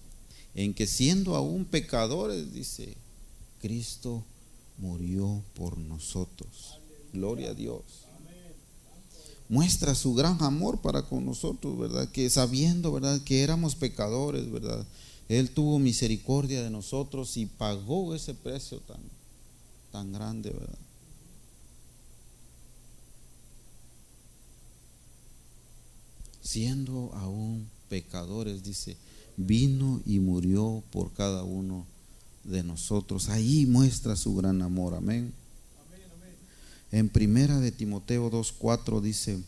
en 0.55 0.73
que 0.73 0.87
siendo 0.87 1.35
aún 1.35 1.65
pecadores, 1.65 2.53
dice, 2.53 2.95
Cristo 3.61 4.23
murió 4.77 5.43
por 5.53 5.77
nosotros. 5.77 6.79
Gloria 7.13 7.51
a 7.51 7.53
Dios. 7.53 7.83
Muestra 9.47 9.93
su 9.93 10.15
gran 10.15 10.41
amor 10.41 10.79
para 10.79 11.03
con 11.03 11.25
nosotros, 11.25 11.77
¿verdad? 11.77 12.09
Que 12.09 12.29
sabiendo, 12.29 12.91
¿verdad? 12.91 13.21
Que 13.23 13.43
éramos 13.43 13.75
pecadores, 13.75 14.49
¿verdad? 14.49 14.85
Él 15.27 15.51
tuvo 15.51 15.77
misericordia 15.77 16.63
de 16.63 16.69
nosotros 16.69 17.35
y 17.37 17.45
pagó 17.45 18.15
ese 18.15 18.33
precio 18.33 18.79
tan, 18.79 19.01
tan 19.91 20.13
grande, 20.13 20.51
¿verdad? 20.51 20.77
Siendo 26.41 27.11
aún 27.13 27.67
pecadores, 27.89 28.63
dice, 28.63 28.97
vino 29.37 30.01
y 30.05 30.19
murió 30.19 30.83
por 30.91 31.13
cada 31.13 31.43
uno 31.43 31.85
de 32.43 32.63
nosotros. 32.63 33.29
Ahí 33.29 33.65
muestra 33.65 34.15
su 34.15 34.35
gran 34.35 34.61
amor. 34.61 34.93
Amén. 34.93 35.33
En 36.91 37.09
primera 37.09 37.59
de 37.59 37.71
Timoteo 37.71 38.31
2.4 38.31 39.01
dice, 39.01 39.39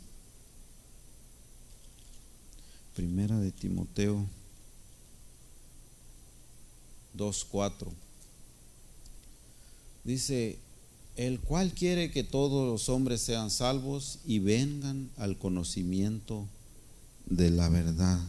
primera 2.95 3.39
de 3.39 3.51
Timoteo 3.51 4.25
2.4, 7.15 7.87
dice, 10.03 10.57
el 11.15 11.39
cual 11.39 11.73
quiere 11.73 12.11
que 12.11 12.23
todos 12.23 12.67
los 12.69 12.89
hombres 12.89 13.21
sean 13.21 13.49
salvos 13.49 14.19
y 14.25 14.39
vengan 14.39 15.09
al 15.17 15.37
conocimiento 15.37 16.45
de 17.27 17.51
la 17.51 17.69
verdad. 17.69 18.19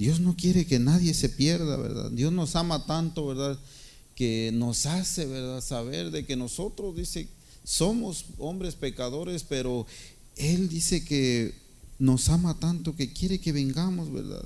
Dios 0.00 0.18
no 0.18 0.34
quiere 0.34 0.64
que 0.64 0.78
nadie 0.78 1.12
se 1.12 1.28
pierda, 1.28 1.76
¿verdad? 1.76 2.10
Dios 2.10 2.32
nos 2.32 2.56
ama 2.56 2.86
tanto, 2.86 3.26
¿verdad? 3.26 3.58
Que 4.14 4.50
nos 4.50 4.86
hace, 4.86 5.26
¿verdad? 5.26 5.60
Saber 5.60 6.10
de 6.10 6.24
que 6.24 6.36
nosotros, 6.36 6.96
dice, 6.96 7.28
somos 7.64 8.24
hombres 8.38 8.76
pecadores, 8.76 9.44
pero 9.44 9.86
Él 10.36 10.70
dice 10.70 11.04
que 11.04 11.54
nos 11.98 12.30
ama 12.30 12.58
tanto 12.58 12.96
que 12.96 13.12
quiere 13.12 13.40
que 13.40 13.52
vengamos, 13.52 14.10
¿verdad? 14.10 14.42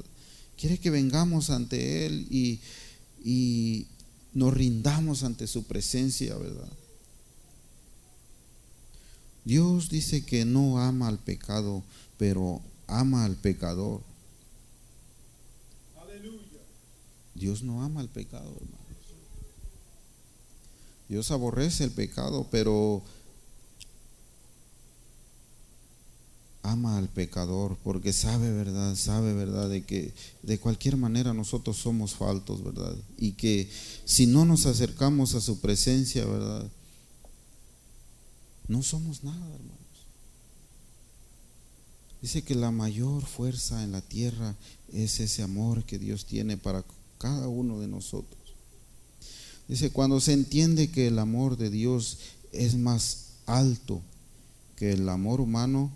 Quiere 0.57 0.79
que 0.79 0.91
vengamos 0.91 1.51
ante 1.51 2.05
Él 2.05 2.27
y, 2.33 2.59
y 3.25 3.87
nos 4.33 4.53
rindamos 4.53 5.23
ante 5.23 5.47
su 5.47 5.63
presencia, 5.63 6.35
¿verdad? 6.37 6.73
Dios 9.45 9.89
dice 9.89 10.25
que 10.25 10.45
no 10.45 10.81
ama 10.81 11.07
al 11.07 11.21
pecado, 11.21 11.85
pero 12.19 12.61
ama 12.89 13.25
al 13.25 13.37
pecador. 13.37 14.01
Dios 17.35 17.63
no 17.63 17.83
ama 17.83 18.01
el 18.01 18.09
pecado, 18.09 18.51
hermanos. 18.61 18.85
Dios 21.09 21.31
aborrece 21.31 21.85
el 21.85 21.91
pecado, 21.91 22.47
pero 22.51 23.03
ama 26.63 26.97
al 26.97 27.09
pecador 27.09 27.77
porque 27.85 28.13
sabe 28.13 28.51
verdad, 28.51 28.97
sabe 28.97 29.35
verdad 29.35 29.69
de 29.69 29.85
que 29.85 30.15
de 30.43 30.59
cualquier 30.59 30.97
manera 30.97 31.35
nosotros 31.35 31.77
somos 31.77 32.15
faltos, 32.15 32.65
verdad, 32.65 32.97
y 33.19 33.33
que 33.33 33.71
si 34.05 34.27
no 34.27 34.47
nos 34.47 34.65
acercamos 34.65 35.35
a 35.35 35.43
su 35.43 35.61
presencia, 35.61 36.25
verdad, 36.25 36.67
no 38.67 38.83
somos 38.83 39.23
nada, 39.23 39.55
hermanos. 39.55 39.79
Dice 42.23 42.43
que 42.43 42.55
la 42.55 42.71
mayor 42.71 43.27
fuerza 43.27 43.85
en 43.85 43.93
la 43.93 44.01
tierra 44.01 44.55
es 44.91 45.21
ese 45.21 45.43
amor 45.43 45.85
que 45.85 45.99
Dios 45.99 46.25
tiene 46.25 46.57
para 46.57 46.83
cada 47.25 47.49
uno 47.49 47.81
de 47.81 47.89
nosotros. 47.89 48.39
Dice, 49.67 49.89
cuando 49.89 50.21
se 50.21 50.35
entiende 50.35 50.91
que 50.91 51.07
el 51.07 51.19
amor 51.19 51.57
de 51.57 51.71
Dios 51.71 52.19
es 52.53 52.77
más 52.77 53.29
alto 53.47 54.03
que 54.77 54.93
el 54.93 55.09
amor 55.09 55.41
humano, 55.41 55.91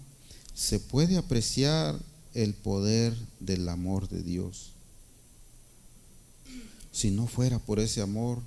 se 0.55 0.81
puede 0.81 1.19
apreciar 1.19 1.99
el 2.33 2.55
poder 2.55 3.15
del 3.41 3.69
amor 3.69 4.09
de 4.09 4.23
Dios. 4.23 4.71
Si 6.93 7.11
no 7.11 7.27
fuera 7.27 7.59
por 7.59 7.79
ese 7.79 8.01
amor, 8.01 8.39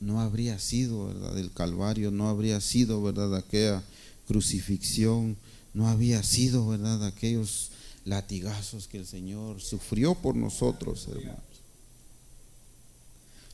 no 0.00 0.20
habría 0.20 0.58
sido, 0.58 1.06
¿verdad? 1.06 1.38
El 1.38 1.52
Calvario, 1.52 2.10
no 2.10 2.28
habría 2.28 2.60
sido, 2.60 3.00
¿verdad? 3.00 3.36
Aquella 3.36 3.84
crucifixión, 4.26 5.36
no 5.72 5.86
había 5.86 6.24
sido, 6.24 6.66
¿verdad? 6.66 7.06
Aquellos 7.06 7.70
latigazos 8.04 8.88
que 8.88 8.98
el 8.98 9.06
Señor 9.06 9.60
sufrió 9.60 10.16
por 10.16 10.34
nosotros, 10.34 11.06
hermano. 11.06 11.47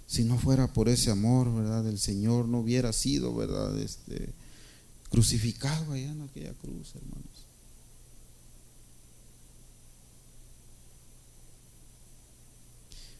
Si 0.06 0.24
no 0.24 0.38
fuera 0.38 0.72
por 0.72 0.88
ese 0.88 1.10
amor, 1.10 1.54
¿verdad? 1.54 1.84
Del 1.84 1.98
Señor 1.98 2.46
no 2.46 2.60
hubiera 2.60 2.92
sido, 2.92 3.34
¿verdad? 3.34 3.78
Este, 3.78 4.30
crucificado 5.10 5.92
allá 5.92 6.10
en 6.10 6.22
aquella 6.22 6.52
cruz, 6.54 6.94
hermanos. 6.94 7.24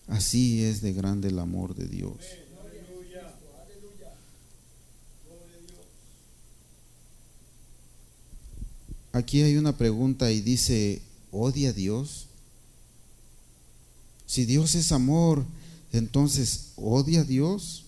Así 0.08 0.62
es 0.62 0.82
de 0.82 0.92
grande 0.92 1.28
el 1.28 1.38
amor 1.38 1.74
de 1.74 1.86
Dios. 1.86 2.18
Aquí 9.12 9.42
hay 9.42 9.56
una 9.56 9.78
pregunta 9.78 10.32
y 10.32 10.40
dice, 10.40 11.00
¿odia 11.30 11.72
Dios? 11.72 12.26
Si 14.26 14.44
Dios 14.44 14.74
es 14.74 14.90
amor, 14.90 15.44
entonces, 15.98 16.72
¿odia 16.76 17.20
a 17.20 17.24
Dios? 17.24 17.84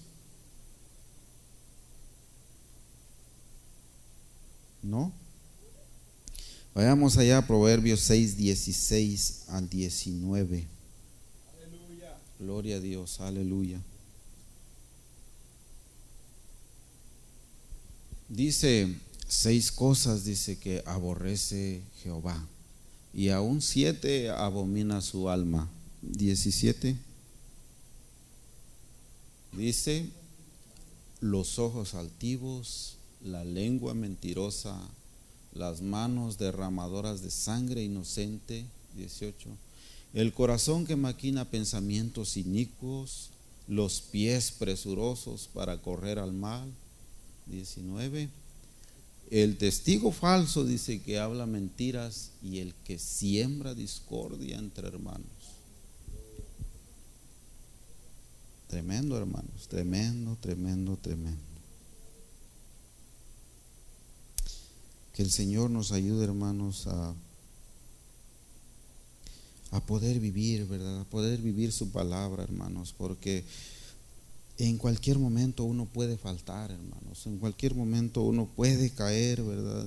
¿No? 4.83 5.13
Vayamos 6.75 7.17
allá 7.17 7.39
a 7.39 7.47
Proverbios 7.47 8.01
6, 8.01 8.37
16 8.37 9.45
al 9.49 9.69
19. 9.69 10.67
Aleluya. 11.55 12.19
Gloria 12.39 12.77
a 12.77 12.81
Dios, 12.81 13.21
aleluya. 13.21 13.81
Dice 18.29 18.95
seis 19.27 19.73
cosas, 19.73 20.25
dice 20.25 20.59
que 20.59 20.83
aborrece 20.87 21.83
Jehová. 22.03 22.47
Y 23.15 23.31
aún 23.31 23.63
siete 23.63 24.31
abomina 24.31 25.01
su 25.01 25.31
alma. 25.31 25.71
17. 26.03 27.06
Dice, 29.57 30.11
los 31.21 31.59
ojos 31.59 31.95
altivos, 31.95 32.97
la 33.25 33.43
lengua 33.43 33.95
mentirosa, 33.95 34.79
las 35.55 35.81
manos 35.81 36.37
derramadoras 36.37 37.23
de 37.23 37.31
sangre 37.31 37.83
inocente, 37.83 38.67
18, 38.97 39.49
el 40.13 40.35
corazón 40.35 40.87
que 40.87 40.97
maquina 40.97 41.47
pensamientos 41.47 42.37
inicuos, 42.37 43.31
los 43.67 44.03
pies 44.03 44.53
presurosos 44.53 45.49
para 45.53 45.79
correr 45.81 46.19
al 46.19 46.33
mal, 46.33 46.71
19, 47.47 48.29
el 49.31 49.57
testigo 49.57 50.13
falso 50.13 50.65
dice 50.65 51.01
que 51.01 51.19
habla 51.19 51.47
mentiras 51.47 52.31
y 52.43 52.59
el 52.59 52.75
que 52.85 52.99
siembra 52.99 53.75
discordia 53.75 54.59
entre 54.59 54.87
hermanos. 54.87 55.36
Tremendo, 58.69 59.17
hermanos, 59.17 59.69
tremendo, 59.69 60.37
tremendo, 60.41 60.97
tremendo. 60.97 61.41
Que 65.15 65.23
el 65.23 65.31
Señor 65.31 65.71
nos 65.71 65.93
ayude, 65.93 66.25
hermanos, 66.25 66.87
a, 66.89 67.15
a 69.71 69.81
poder 69.81 70.21
vivir, 70.21 70.67
¿verdad? 70.67 71.01
A 71.01 71.05
poder 71.05 71.41
vivir 71.41 71.73
su 71.73 71.91
palabra, 71.91 72.43
hermanos, 72.43 72.95
porque 72.97 73.45
en 74.59 74.79
cualquier 74.79 75.19
momento 75.19 75.65
uno 75.65 75.87
puede 75.87 76.17
faltar, 76.17 76.71
hermanos, 76.71 77.27
en 77.27 77.39
cualquier 77.39 77.75
momento 77.75 78.23
uno 78.23 78.47
puede 78.47 78.91
caer, 78.91 79.43
¿verdad? 79.43 79.87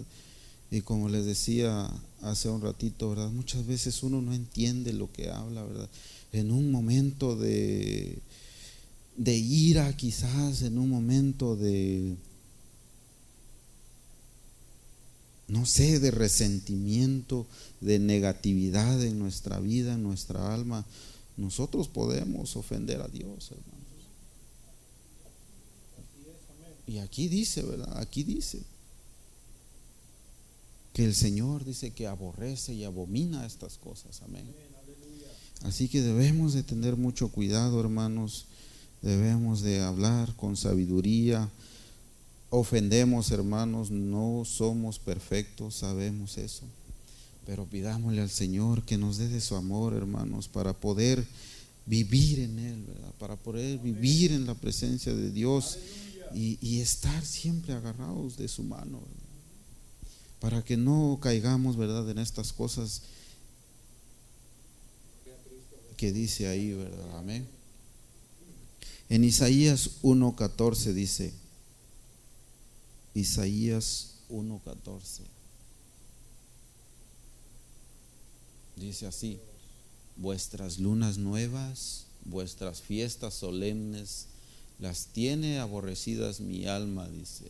Y 0.71 0.81
como 0.81 1.09
les 1.09 1.25
decía 1.25 1.89
hace 2.21 2.49
un 2.49 2.61
ratito, 2.61 3.09
¿verdad? 3.09 3.29
Muchas 3.31 3.65
veces 3.65 4.03
uno 4.03 4.21
no 4.21 4.33
entiende 4.33 4.93
lo 4.93 5.11
que 5.11 5.31
habla, 5.31 5.63
¿verdad? 5.63 5.89
En 6.31 6.51
un 6.51 6.71
momento 6.71 7.35
de, 7.35 8.19
de 9.19 9.35
ira, 9.35 9.91
quizás, 9.97 10.61
en 10.61 10.77
un 10.77 10.89
momento 10.89 11.57
de, 11.57 12.15
no 15.49 15.65
sé, 15.65 15.99
de 15.99 16.09
resentimiento, 16.09 17.45
de 17.81 17.99
negatividad 17.99 19.03
en 19.03 19.19
nuestra 19.19 19.59
vida, 19.59 19.95
en 19.95 20.03
nuestra 20.03 20.53
alma, 20.53 20.85
nosotros 21.35 21.89
podemos 21.89 22.55
ofender 22.55 23.01
a 23.01 23.09
Dios, 23.09 23.51
hermanos. 23.51 23.79
Y 26.87 26.99
aquí 26.99 27.27
dice, 27.27 27.61
¿verdad? 27.61 27.99
Aquí 27.99 28.23
dice 28.23 28.61
que 30.93 31.03
el 31.03 31.13
Señor 31.13 31.65
dice 31.65 31.91
que 31.91 32.07
aborrece 32.07 32.73
y 32.73 32.85
abomina 32.85 33.45
estas 33.45 33.77
cosas. 33.77 34.21
Amén. 34.21 34.45
Así 35.63 35.89
que 35.89 36.01
debemos 36.01 36.53
de 36.53 36.63
tener 36.63 36.95
mucho 36.95 37.27
cuidado, 37.27 37.81
hermanos. 37.81 38.45
Debemos 39.01 39.61
de 39.61 39.81
hablar 39.81 40.35
con 40.35 40.57
sabiduría. 40.57 41.49
Ofendemos, 42.49 43.31
hermanos, 43.31 43.91
no 43.91 44.43
somos 44.45 44.99
perfectos, 44.99 45.75
sabemos 45.75 46.37
eso. 46.37 46.63
Pero 47.45 47.65
pidámosle 47.65 48.21
al 48.21 48.29
Señor 48.29 48.83
que 48.83 48.97
nos 48.97 49.17
dé 49.17 49.27
de 49.27 49.41
su 49.41 49.55
amor, 49.55 49.93
hermanos, 49.93 50.47
para 50.47 50.73
poder 50.73 51.25
vivir 51.85 52.39
en 52.39 52.59
Él, 52.59 52.83
¿verdad? 52.87 53.13
para 53.17 53.35
poder 53.35 53.79
vivir 53.79 54.31
en 54.31 54.45
la 54.45 54.53
presencia 54.53 55.13
de 55.13 55.31
Dios 55.31 55.79
y, 56.33 56.79
estar 56.79 57.25
siempre 57.25 57.73
agarrados 57.73 58.37
de 58.37 58.47
su 58.47 58.63
mano 58.63 58.99
para 60.39 60.63
que 60.63 60.77
no 60.77 61.19
caigamos, 61.21 61.75
¿verdad?, 61.75 62.09
en 62.09 62.19
estas 62.19 62.53
cosas 62.53 63.01
que 65.97 66.13
dice 66.13 66.47
ahí, 66.47 66.71
¿verdad? 66.71 67.17
Amén. 67.17 67.58
En 69.09 69.23
Isaías 69.23 70.01
1.14 70.03 70.93
dice, 70.93 71.33
Isaías 73.15 74.15
1.14, 74.29 75.21
dice 78.75 79.07
así, 79.07 79.39
vuestras 80.15 80.77
lunas 80.77 81.17
nuevas, 81.17 82.05
vuestras 82.25 82.81
fiestas 82.81 83.33
solemnes, 83.33 84.27
las 84.77 85.07
tiene 85.07 85.59
aborrecidas 85.59 86.39
mi 86.39 86.67
alma, 86.67 87.09
dice 87.09 87.45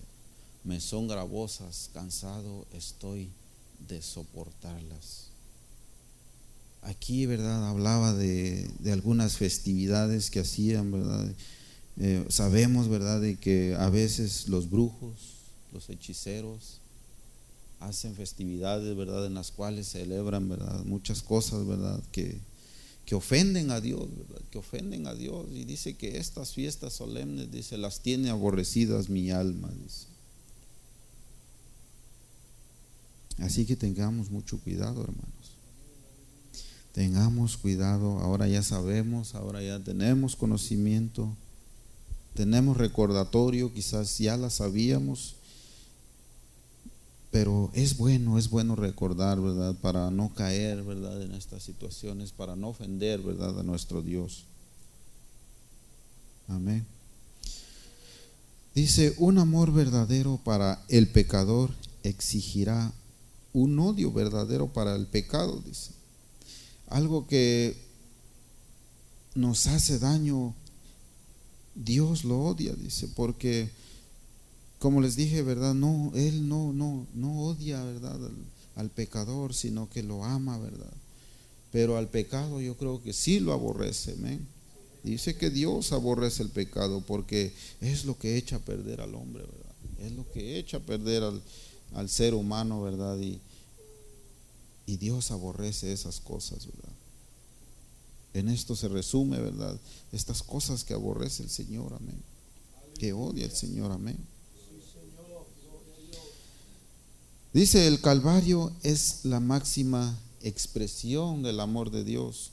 me 0.63 0.79
son 0.79 1.07
gravosas, 1.07 1.89
cansado 1.93 2.67
estoy 2.73 3.29
de 3.87 4.01
soportarlas. 4.01 5.28
Aquí, 6.81 7.25
¿verdad? 7.25 7.67
Hablaba 7.67 8.13
de, 8.13 8.69
algunas 8.91 9.37
festividades 9.37 10.31
que 10.31 10.39
hacían, 10.39 10.91
¿verdad? 10.91 11.31
Eh, 11.97 12.25
sabemos, 12.29 12.87
¿verdad?, 12.87 13.19
de 13.19 13.35
que 13.35 13.75
a 13.75 13.89
veces 13.89 14.47
los 14.47 14.69
brujos, 14.69 15.17
los 15.73 15.89
hechiceros, 15.89 16.79
hacen 17.79 18.15
festividades, 18.15 18.95
¿verdad?, 18.95 19.25
en 19.25 19.33
las 19.33 19.51
cuales 19.51 19.87
celebran, 19.87 20.47
¿verdad?, 20.47 20.83
muchas 20.85 21.21
cosas, 21.21 21.67
¿verdad?, 21.67 22.01
que, 22.11 22.39
que 23.09 23.15
ofenden 23.15 23.71
a 23.71 23.81
Dios, 23.81 24.07
¿verdad? 24.15 24.39
que 24.51 24.59
ofenden 24.59 25.07
a 25.07 25.15
Dios. 25.15 25.47
Y 25.51 25.65
dice 25.65 25.95
que 25.95 26.19
estas 26.19 26.53
fiestas 26.53 26.93
solemnes, 26.93 27.51
dice, 27.51 27.75
las 27.75 28.01
tiene 28.01 28.29
aborrecidas 28.29 29.09
mi 29.09 29.31
alma, 29.31 29.67
dice. 29.83 30.05
Así 33.39 33.65
que 33.65 33.75
tengamos 33.75 34.29
mucho 34.29 34.59
cuidado, 34.59 35.01
hermanos. 35.01 35.58
Tengamos 36.99 37.55
cuidado, 37.55 38.19
ahora 38.19 38.49
ya 38.49 38.61
sabemos, 38.61 39.33
ahora 39.33 39.63
ya 39.63 39.79
tenemos 39.79 40.35
conocimiento, 40.35 41.33
tenemos 42.33 42.75
recordatorio, 42.75 43.73
quizás 43.73 44.17
ya 44.17 44.35
la 44.35 44.49
sabíamos, 44.49 45.35
pero 47.31 47.71
es 47.73 47.95
bueno, 47.95 48.37
es 48.37 48.49
bueno 48.49 48.75
recordar, 48.75 49.39
¿verdad? 49.39 49.75
Para 49.75 50.11
no 50.11 50.33
caer, 50.33 50.83
¿verdad? 50.83 51.21
En 51.21 51.31
estas 51.35 51.63
situaciones, 51.63 52.33
para 52.33 52.57
no 52.57 52.67
ofender, 52.67 53.21
¿verdad? 53.21 53.57
A 53.57 53.63
nuestro 53.63 54.01
Dios. 54.01 54.43
Amén. 56.49 56.85
Dice, 58.75 59.15
un 59.19 59.37
amor 59.37 59.71
verdadero 59.71 60.37
para 60.43 60.83
el 60.89 61.07
pecador 61.07 61.71
exigirá 62.03 62.91
un 63.53 63.79
odio 63.79 64.11
verdadero 64.11 64.67
para 64.67 64.97
el 64.97 65.07
pecado, 65.07 65.63
dice. 65.65 65.98
Algo 66.89 67.27
que 67.27 67.77
nos 69.35 69.67
hace 69.67 69.99
daño, 69.99 70.53
Dios 71.75 72.23
lo 72.23 72.43
odia, 72.43 72.73
dice, 72.73 73.07
porque 73.15 73.69
como 74.79 75.01
les 75.01 75.15
dije, 75.15 75.41
¿verdad? 75.43 75.73
No, 75.73 76.11
Él 76.15 76.47
no, 76.47 76.73
no, 76.73 77.05
no 77.13 77.41
odia, 77.43 77.83
¿verdad? 77.83 78.19
Al, 78.75 78.89
pecador, 78.89 79.53
sino 79.53 79.89
que 79.89 80.03
lo 80.03 80.23
ama, 80.23 80.57
¿verdad? 80.57 80.93
Pero 81.71 81.97
al 81.97 82.07
pecado 82.07 82.61
yo 82.61 82.75
creo 82.75 83.03
que 83.03 83.13
sí 83.13 83.39
lo 83.39 83.53
aborrece. 83.53 84.15
Dice 85.03 85.35
que 85.35 85.49
Dios 85.49 85.91
aborrece 85.91 86.43
el 86.43 86.49
pecado 86.49 87.01
porque 87.05 87.53
es 87.81 88.05
lo 88.05 88.17
que 88.17 88.37
echa 88.37 88.55
a 88.55 88.59
perder 88.59 89.01
al 89.01 89.15
hombre, 89.15 89.43
¿verdad? 89.43 90.05
Es 90.07 90.11
lo 90.13 90.29
que 90.31 90.57
echa 90.57 90.77
a 90.77 90.81
perder 90.81 91.23
al, 91.23 91.41
al 91.93 92.09
ser 92.09 92.33
humano, 92.33 92.81
¿verdad? 92.81 93.19
Y, 93.19 93.39
y 94.89 94.97
Dios 94.97 95.29
aborrece 95.29 95.93
esas 95.93 96.19
cosas, 96.19 96.65
¿verdad? 96.65 96.95
En 98.33 98.49
esto 98.49 98.75
se 98.75 98.87
resume, 98.87 99.39
¿verdad? 99.39 99.79
Estas 100.11 100.41
cosas 100.41 100.83
que 100.83 100.95
aborrece 100.95 101.43
el 101.43 101.51
Señor, 101.51 101.93
amén. 101.93 102.19
Que 102.97 103.13
odia 103.13 103.45
el 103.45 103.51
Señor, 103.51 103.91
amén. 103.91 104.17
Dice, 107.53 107.85
el 107.85 108.01
Calvario 108.01 108.73
es 108.81 109.25
la 109.25 109.39
máxima 109.39 110.17
expresión 110.41 111.43
del 111.43 111.59
amor 111.59 111.91
de 111.91 112.03
Dios, 112.03 112.49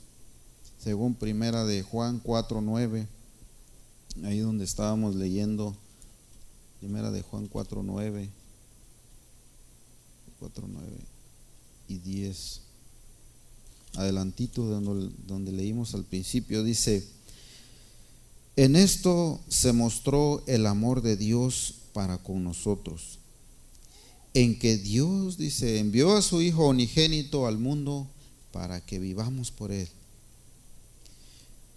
según 0.77 1.15
primera 1.15 1.65
de 1.65 1.81
Juan 1.81 2.21
4.9, 2.21 3.07
ahí 4.25 4.39
donde 4.39 4.63
estábamos 4.63 5.15
leyendo, 5.15 5.75
primera 6.81 7.09
de 7.09 7.23
Juan 7.23 7.49
4.9. 7.49 8.29
4, 10.39 10.67
9 10.67 11.16
y 11.87 11.97
10. 11.97 12.61
Adelantito 13.95 14.63
donde, 14.63 15.09
donde 15.27 15.51
leímos 15.51 15.95
al 15.95 16.03
principio, 16.03 16.63
dice, 16.63 17.07
en 18.57 18.75
esto 18.75 19.39
se 19.47 19.71
mostró 19.71 20.43
el 20.47 20.65
amor 20.65 21.01
de 21.01 21.15
Dios 21.15 21.75
para 21.93 22.17
con 22.17 22.43
nosotros, 22.43 23.19
en 24.33 24.57
que 24.57 24.77
Dios, 24.77 25.37
dice, 25.37 25.79
envió 25.79 26.15
a 26.15 26.21
su 26.21 26.41
Hijo 26.41 26.67
unigénito 26.67 27.47
al 27.47 27.57
mundo 27.57 28.07
para 28.51 28.81
que 28.83 28.99
vivamos 28.99 29.51
por 29.51 29.71
Él. 29.71 29.87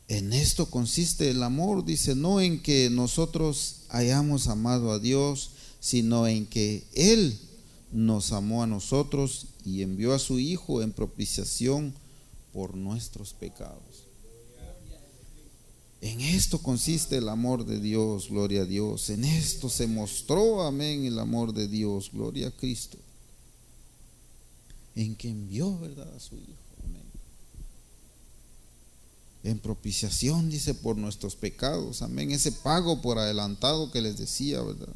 En 0.08 0.32
esto 0.32 0.66
consiste 0.66 1.30
el 1.30 1.42
amor, 1.42 1.84
dice, 1.84 2.14
no 2.14 2.40
en 2.40 2.60
que 2.60 2.90
nosotros 2.90 3.82
hayamos 3.90 4.48
amado 4.48 4.90
a 4.90 4.98
Dios, 4.98 5.50
sino 5.80 6.26
en 6.26 6.46
que 6.46 6.82
Él 6.94 7.38
nos 7.92 8.32
amó 8.32 8.62
a 8.62 8.66
nosotros 8.66 9.46
y 9.64 9.82
envió 9.82 10.14
a 10.14 10.18
su 10.18 10.38
Hijo 10.38 10.82
en 10.82 10.92
propiciación 10.92 11.94
por 12.52 12.76
nuestros 12.76 13.32
pecados. 13.32 14.04
En 16.00 16.22
esto 16.22 16.58
consiste 16.58 17.18
el 17.18 17.28
amor 17.28 17.66
de 17.66 17.78
Dios, 17.78 18.28
gloria 18.30 18.62
a 18.62 18.64
Dios. 18.64 19.10
En 19.10 19.24
esto 19.24 19.68
se 19.68 19.86
mostró, 19.86 20.62
amén, 20.62 21.04
el 21.04 21.18
amor 21.18 21.52
de 21.52 21.68
Dios, 21.68 22.10
gloria 22.12 22.48
a 22.48 22.50
Cristo. 22.50 22.96
En 24.94 25.14
que 25.14 25.28
envió, 25.28 25.78
¿verdad?, 25.78 26.12
a 26.14 26.20
su 26.20 26.36
Hijo, 26.36 26.56
amén. 26.84 27.02
En 29.44 29.58
propiciación, 29.58 30.48
dice, 30.48 30.72
por 30.72 30.96
nuestros 30.96 31.36
pecados, 31.36 32.00
amén. 32.00 32.32
Ese 32.32 32.52
pago 32.52 33.02
por 33.02 33.18
adelantado 33.18 33.90
que 33.90 34.00
les 34.00 34.16
decía, 34.16 34.62
¿verdad? 34.62 34.94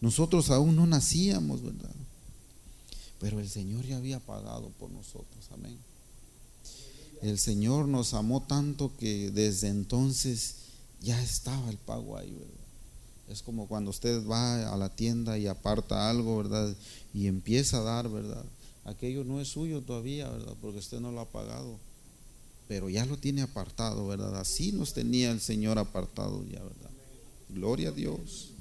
Nosotros 0.00 0.50
aún 0.50 0.76
no 0.76 0.86
nacíamos, 0.86 1.62
¿verdad? 1.62 1.91
Pero 3.22 3.38
el 3.38 3.48
Señor 3.48 3.86
ya 3.86 3.98
había 3.98 4.18
pagado 4.18 4.70
por 4.80 4.90
nosotros, 4.90 5.48
amén. 5.52 5.78
El 7.22 7.38
Señor 7.38 7.86
nos 7.86 8.14
amó 8.14 8.42
tanto 8.42 8.90
que 8.98 9.30
desde 9.30 9.68
entonces 9.68 10.56
ya 11.00 11.22
estaba 11.22 11.70
el 11.70 11.76
pago 11.76 12.18
ahí, 12.18 12.32
¿verdad? 12.32 12.66
Es 13.28 13.42
como 13.42 13.68
cuando 13.68 13.90
usted 13.90 14.26
va 14.26 14.72
a 14.72 14.76
la 14.76 14.88
tienda 14.88 15.38
y 15.38 15.46
aparta 15.46 16.10
algo, 16.10 16.38
¿verdad? 16.38 16.74
Y 17.14 17.28
empieza 17.28 17.78
a 17.78 17.82
dar, 17.82 18.08
¿verdad? 18.08 18.44
Aquello 18.84 19.22
no 19.22 19.40
es 19.40 19.46
suyo 19.46 19.82
todavía, 19.82 20.28
¿verdad? 20.28 20.54
Porque 20.60 20.80
usted 20.80 20.98
no 20.98 21.12
lo 21.12 21.20
ha 21.20 21.30
pagado. 21.30 21.78
Pero 22.66 22.90
ya 22.90 23.06
lo 23.06 23.18
tiene 23.18 23.42
apartado, 23.42 24.08
¿verdad? 24.08 24.36
Así 24.40 24.72
nos 24.72 24.94
tenía 24.94 25.30
el 25.30 25.40
Señor 25.40 25.78
apartado 25.78 26.44
ya, 26.46 26.60
¿verdad? 26.60 26.90
Gloria 27.50 27.90
a 27.90 27.92
Dios. 27.92 28.51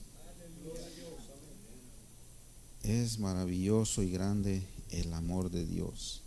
Es 2.83 3.19
maravilloso 3.19 4.01
y 4.01 4.11
grande 4.11 4.63
el 4.89 5.13
amor 5.13 5.51
de 5.51 5.65
Dios. 5.65 6.21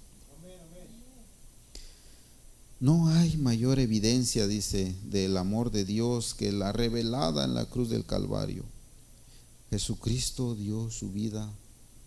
No 2.81 3.09
hay 3.09 3.37
mayor 3.39 3.79
evidencia, 3.79 4.47
dice, 4.47 4.95
del 5.05 5.37
amor 5.37 5.71
de 5.71 5.85
Dios 5.85 6.35
que 6.35 6.53
la 6.53 6.73
revelada 6.73 7.45
en 7.45 7.55
la 7.55 7.65
cruz 7.67 7.89
del 7.89 8.05
Calvario. 8.05 8.65
Jesucristo 9.71 10.55
dio 10.55 10.91
su 10.91 11.11
vida 11.11 11.51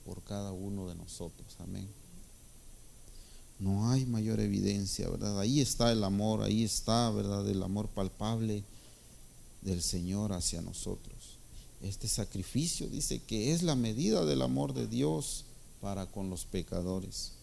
por 0.06 0.22
cada 0.24 0.52
uno 0.52 0.88
de 0.88 0.96
nosotros. 0.96 1.56
Amén. 1.60 1.88
No 3.60 3.90
hay 3.90 4.06
mayor 4.06 4.40
evidencia, 4.40 5.10
¿verdad? 5.10 5.40
Ahí 5.40 5.62
está 5.62 5.92
el 5.92 6.04
amor, 6.04 6.44
ahí 6.44 6.64
está, 6.64 7.10
¿verdad? 7.10 7.48
El 7.50 7.64
amor 7.64 7.88
palpable 7.88 8.64
del 9.64 9.82
Señor 9.82 10.32
hacia 10.32 10.62
nosotros. 10.62 11.17
Este 11.82 12.08
sacrificio 12.08 12.88
dice 12.88 13.22
que 13.22 13.54
es 13.54 13.64
la 13.64 13.76
medida 13.76 14.26
del 14.26 14.42
amor 14.42 14.74
de 14.74 14.88
Dios 14.88 15.46
para 15.82 16.08
con 16.08 16.30
los 16.30 16.46
pecadores. 16.46 17.34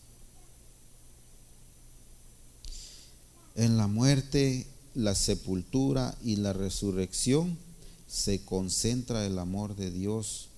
En 3.54 3.76
la 3.76 3.86
muerte, 3.86 4.66
la 4.94 5.14
sepultura 5.14 6.16
y 6.24 6.36
la 6.36 6.52
resurrección 6.52 7.56
se 8.08 8.44
concentra 8.44 9.24
el 9.26 9.38
amor 9.38 9.76
de 9.76 9.90
Dios 9.90 10.48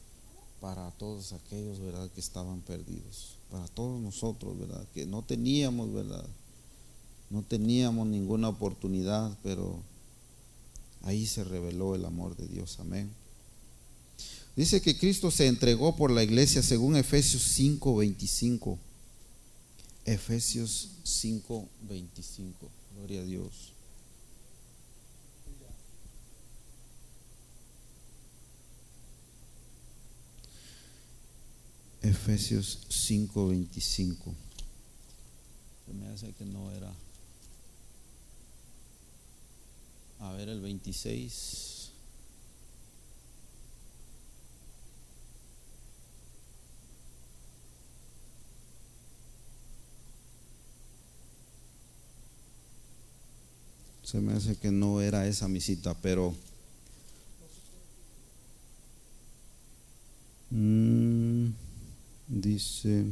para 0.61 0.91
todos 0.93 1.33
aquellos, 1.33 1.79
¿verdad?, 1.79 2.11
que 2.11 2.21
estaban 2.21 2.61
perdidos, 2.63 3.37
para 3.51 3.69
todos 3.69 4.01
nosotros, 4.01 4.59
¿verdad?, 4.59 4.87
que 4.95 5.05
no 5.05 5.23
teníamos, 5.23 5.93
¿verdad?, 5.93 6.25
no 7.29 7.43
teníamos 7.43 8.07
ninguna 8.07 8.49
oportunidad, 8.49 9.37
pero 9.43 9.79
ahí 11.03 11.27
se 11.27 11.45
reveló 11.45 11.95
el 11.95 12.05
amor 12.05 12.37
de 12.37 12.47
Dios, 12.47 12.79
amén. 12.81 13.11
Dice 14.57 14.81
que 14.81 14.97
Cristo 14.97 15.31
se 15.31 15.47
entregó 15.47 15.97
por 15.97 16.11
la 16.11 16.23
iglesia 16.23 16.63
según 16.63 16.97
Efesios 16.97 17.43
5:25. 17.43 18.79
Efesios 20.07 20.89
5:25. 21.05 22.71
Gloria 22.97 23.21
a 23.21 23.25
Dios. 23.25 23.75
Efesios 32.01 32.79
5:25. 32.89 34.35
Se 35.85 35.93
me 35.93 36.07
hace 36.09 36.33
que 36.33 36.47
no 36.47 36.71
era. 36.73 36.95
A 40.21 40.33
ver 40.33 40.49
el 40.49 40.63
26. 40.63 41.76
Se 54.07 54.21
me 54.21 54.35
hace 54.35 54.55
que 54.55 54.71
no 54.71 55.01
era 55.01 55.27
esa 55.27 55.49
mi 55.49 55.61
cita, 55.61 55.93
pero 56.01 56.33
mm, 60.53 61.49
dice 62.29 63.05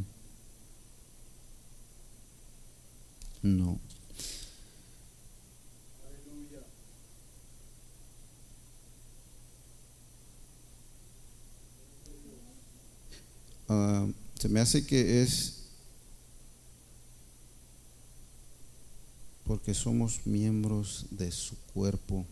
no. 3.43 3.81
Uh, 13.69 14.13
se 14.39 14.49
me 14.49 14.61
hace 14.61 14.87
que 14.87 15.23
es 15.23 15.64
porque 19.45 19.75
somos 19.75 20.21
miembros 20.27 21.07
de 21.11 21.31
su 21.31 21.57
cuerpo. 21.73 22.25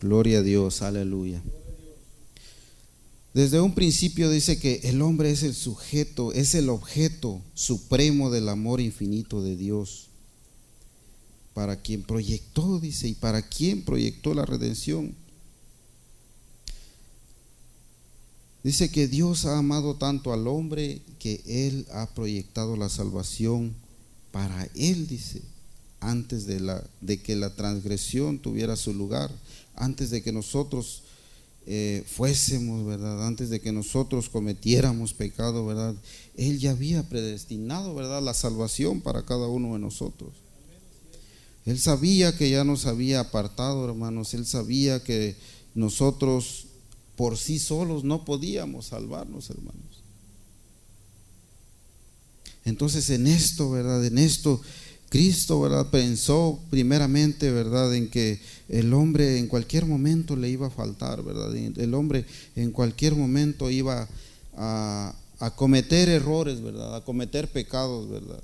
Gloria 0.00 0.38
a 0.38 0.42
Dios, 0.42 0.82
aleluya. 0.82 1.42
Desde 3.32 3.60
un 3.60 3.74
principio 3.74 4.30
dice 4.30 4.58
que 4.58 4.80
el 4.84 5.02
hombre 5.02 5.30
es 5.30 5.42
el 5.42 5.54
sujeto, 5.54 6.32
es 6.32 6.54
el 6.54 6.68
objeto 6.68 7.42
supremo 7.54 8.30
del 8.30 8.48
amor 8.48 8.80
infinito 8.80 9.42
de 9.42 9.56
Dios 9.56 10.06
para 11.56 11.76
quien 11.76 12.02
proyectó, 12.02 12.78
dice, 12.80 13.08
y 13.08 13.14
para 13.14 13.40
quien 13.40 13.82
proyectó 13.82 14.34
la 14.34 14.44
redención. 14.44 15.14
Dice 18.62 18.90
que 18.90 19.08
Dios 19.08 19.46
ha 19.46 19.56
amado 19.56 19.94
tanto 19.94 20.34
al 20.34 20.48
hombre 20.48 21.00
que 21.18 21.40
Él 21.46 21.86
ha 21.92 22.08
proyectado 22.10 22.76
la 22.76 22.90
salvación 22.90 23.72
para 24.32 24.68
Él, 24.74 25.06
dice, 25.06 25.40
antes 26.00 26.44
de, 26.44 26.60
la, 26.60 26.84
de 27.00 27.22
que 27.22 27.34
la 27.36 27.54
transgresión 27.54 28.38
tuviera 28.38 28.76
su 28.76 28.92
lugar, 28.92 29.30
antes 29.76 30.10
de 30.10 30.22
que 30.22 30.32
nosotros 30.32 31.04
eh, 31.64 32.04
fuésemos, 32.06 32.84
¿verdad? 32.84 33.26
Antes 33.26 33.48
de 33.48 33.62
que 33.62 33.72
nosotros 33.72 34.28
cometiéramos 34.28 35.14
pecado, 35.14 35.64
¿verdad? 35.64 35.94
Él 36.36 36.58
ya 36.58 36.72
había 36.72 37.08
predestinado, 37.08 37.94
¿verdad? 37.94 38.22
La 38.22 38.34
salvación 38.34 39.00
para 39.00 39.24
cada 39.24 39.46
uno 39.46 39.72
de 39.72 39.78
nosotros. 39.78 40.34
Él 41.66 41.80
sabía 41.80 42.36
que 42.36 42.48
ya 42.48 42.62
nos 42.64 42.86
había 42.86 43.20
apartado, 43.20 43.84
hermanos. 43.84 44.34
Él 44.34 44.46
sabía 44.46 45.02
que 45.02 45.36
nosotros 45.74 46.66
por 47.16 47.36
sí 47.36 47.58
solos 47.58 48.04
no 48.04 48.24
podíamos 48.24 48.86
salvarnos, 48.86 49.50
hermanos. 49.50 49.82
Entonces 52.64 53.10
en 53.10 53.26
esto, 53.26 53.70
¿verdad? 53.70 54.04
En 54.04 54.18
esto 54.18 54.60
Cristo, 55.08 55.60
¿verdad? 55.60 55.90
Pensó 55.90 56.60
primeramente, 56.70 57.50
¿verdad? 57.50 57.94
En 57.94 58.10
que 58.10 58.40
el 58.68 58.92
hombre 58.92 59.38
en 59.38 59.46
cualquier 59.48 59.86
momento 59.86 60.36
le 60.36 60.48
iba 60.48 60.68
a 60.68 60.70
faltar, 60.70 61.22
¿verdad? 61.22 61.54
El 61.54 61.94
hombre 61.94 62.24
en 62.54 62.70
cualquier 62.70 63.14
momento 63.14 63.70
iba 63.70 64.08
a, 64.56 65.14
a 65.38 65.50
cometer 65.56 66.08
errores, 66.08 66.60
¿verdad? 66.60 66.96
A 66.96 67.04
cometer 67.04 67.48
pecados, 67.48 68.08
¿verdad? 68.08 68.42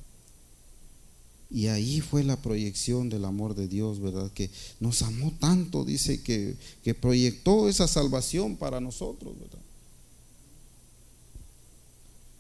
Y 1.53 1.67
ahí 1.67 2.01
fue 2.01 2.25
la 2.25 2.41
proyección 2.41 3.11
del 3.11 3.27
amor 3.27 3.55
de 3.55 3.69
Dios, 3.69 4.01
¿verdad? 4.01 4.31
Que 4.33 4.49
nos 4.81 5.03
amó 5.03 5.33
tanto, 5.39 5.85
dice, 5.85 6.23
que, 6.23 6.57
que 6.83 6.95
proyectó 6.95 7.69
esa 7.69 7.87
salvación 7.87 8.57
para 8.57 8.81
nosotros, 8.81 9.39
¿verdad? 9.39 9.59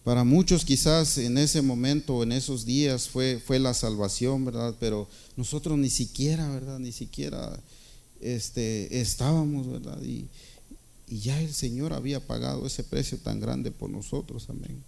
Para 0.02 0.24
muchos 0.24 0.64
quizás 0.64 1.18
en 1.18 1.36
ese 1.36 1.60
momento, 1.60 2.22
en 2.22 2.32
esos 2.32 2.64
días, 2.64 3.08
fue, 3.08 3.38
fue 3.38 3.58
la 3.58 3.74
salvación, 3.74 4.46
¿verdad? 4.46 4.74
Pero 4.80 5.06
nosotros 5.36 5.78
ni 5.78 5.90
siquiera, 5.90 6.48
¿verdad? 6.48 6.78
Ni 6.78 6.90
siquiera 6.90 7.60
este, 8.20 9.00
estábamos, 9.00 9.70
¿verdad? 9.70 10.02
Y, 10.02 10.26
y 11.06 11.18
ya 11.20 11.38
el 11.40 11.52
Señor 11.52 11.92
había 11.92 12.26
pagado 12.26 12.66
ese 12.66 12.82
precio 12.82 13.18
tan 13.18 13.40
grande 13.40 13.70
por 13.70 13.90
nosotros, 13.90 14.46
amén. 14.48 14.82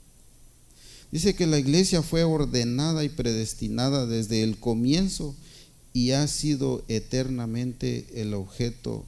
Dice 1.14 1.36
que 1.36 1.46
la 1.46 1.60
iglesia 1.60 2.02
fue 2.02 2.24
ordenada 2.24 3.04
y 3.04 3.08
predestinada 3.08 4.04
desde 4.04 4.42
el 4.42 4.58
comienzo 4.58 5.36
y 5.92 6.10
ha 6.10 6.26
sido 6.26 6.84
eternamente 6.88 8.20
el 8.20 8.34
objeto 8.34 9.04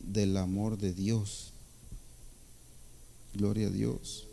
del 0.00 0.38
amor 0.38 0.78
de 0.78 0.94
Dios. 0.94 1.52
Gloria 3.34 3.66
a 3.66 3.70
Dios. 3.70 4.24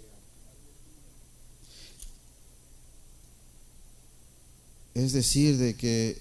Es 4.94 5.12
decir, 5.12 5.58
de 5.58 5.76
que 5.76 6.18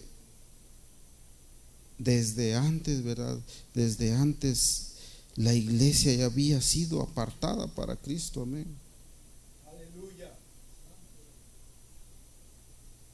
desde 1.97 2.57
antes, 2.57 3.05
¿verdad? 3.05 3.39
Desde 3.73 4.15
antes 4.15 4.95
la 5.37 5.55
iglesia 5.55 6.13
ya 6.15 6.25
había 6.25 6.61
sido 6.61 7.01
apartada 7.03 7.69
para 7.69 7.95
Cristo, 7.95 8.43
amén. 8.43 8.88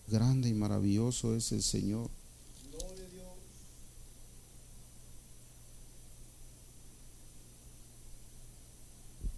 Grande 0.09 0.49
y 0.49 0.55
maravilloso 0.55 1.35
es 1.35 1.53
el 1.53 1.63
Señor. 1.63 2.11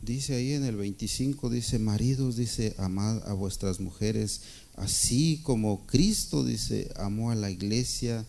dice 0.07 0.37
ahí 0.37 0.53
en 0.53 0.65
el 0.65 0.77
25, 0.77 1.51
dice, 1.51 1.81
maridos, 1.81 2.37
dice, 2.37 2.75
amad 2.79 3.29
a 3.29 3.33
vuestras 3.33 3.81
mujeres, 3.81 4.41
así 4.77 5.41
como 5.43 5.85
Cristo, 5.87 6.45
dice, 6.45 6.93
amó 6.97 7.33
a 7.33 7.35
la 7.35 7.51
iglesia 7.51 8.25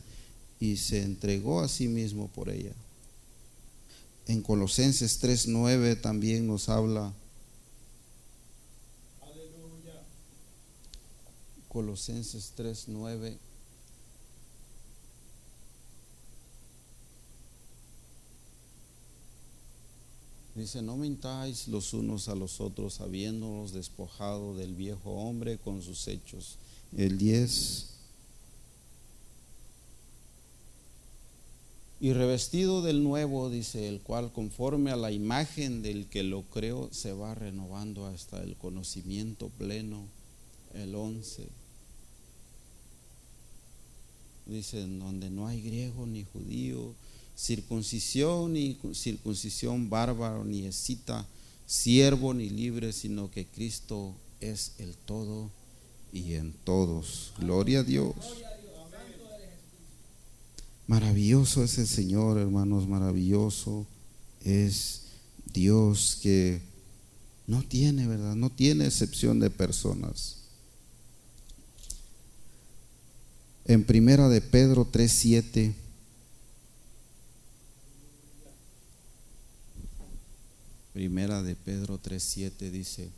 y 0.60 0.78
se 0.78 1.04
entregó 1.04 1.62
a 1.62 1.68
sí 1.68 1.88
mismo 1.88 2.30
por 2.30 2.50
ella. 2.50 2.74
En 4.26 4.42
Colosenses 4.42 5.22
3.9 5.22 6.02
también 6.02 6.48
nos 6.48 6.68
habla. 6.68 7.14
Colosenses 11.78 12.54
3.9. 12.58 13.38
Dice, 20.56 20.82
no 20.82 20.98
mintáis 20.98 21.68
los 21.68 21.94
unos 21.94 22.30
a 22.30 22.34
los 22.34 22.62
otros, 22.62 23.00
habiéndonos 23.00 23.74
despojado 23.74 24.56
del 24.56 24.74
viejo 24.74 25.12
hombre 25.12 25.60
con 25.60 25.84
sus 25.84 26.08
hechos. 26.08 26.58
El 26.98 27.20
10. 27.20 27.90
Y 32.00 32.14
revestido 32.14 32.82
del 32.82 33.04
nuevo, 33.04 33.52
dice, 33.52 33.88
el 33.88 34.02
cual 34.02 34.32
conforme 34.34 34.90
a 34.90 34.96
la 34.96 35.12
imagen 35.12 35.84
del 35.84 36.08
que 36.08 36.24
lo 36.24 36.42
creó, 36.42 36.90
se 36.92 37.14
va 37.14 37.36
renovando 37.36 38.08
hasta 38.08 38.42
el 38.42 38.56
conocimiento 38.56 39.50
pleno. 39.50 40.08
El 40.74 40.96
11. 40.96 41.67
Dice, 44.48 44.80
donde 44.82 45.30
no 45.30 45.48
hay 45.48 45.62
griego 45.62 46.06
ni 46.06 46.24
judío, 46.24 46.94
circuncisión 47.36 48.54
ni 48.54 48.78
circuncisión 48.94 49.90
bárbaro 49.90 50.44
ni 50.46 50.66
escita, 50.66 51.28
siervo 51.66 52.34
ni 52.34 52.50
libre, 52.50 52.94
sino 52.94 53.30
que 53.30 53.46
Cristo 53.46 54.16
es 54.40 54.72
el 54.78 54.96
todo 54.96 55.52
y 56.14 56.34
en 56.34 56.54
todos. 56.64 57.34
Gloria 57.40 57.80
a 57.80 57.84
Dios. 57.84 58.16
Maravilloso 60.88 61.64
es 61.64 61.78
el 61.78 61.88
Señor, 61.88 62.38
hermanos, 62.38 62.88
maravilloso 62.88 63.86
es 64.46 65.02
Dios 65.54 66.20
que 66.22 66.62
no 67.46 67.62
tiene, 67.64 68.08
¿verdad? 68.08 68.36
No 68.36 68.50
tiene 68.50 68.86
excepción 68.86 69.40
de 69.40 69.50
personas. 69.50 70.37
En 73.68 73.84
primera 73.84 74.30
de 74.30 74.40
Pedro 74.40 74.86
3:7 74.86 75.74
Primera 80.94 81.44
de 81.44 81.56
Pedro 81.56 82.00
3:7 82.00 82.72
dice, 82.72 83.10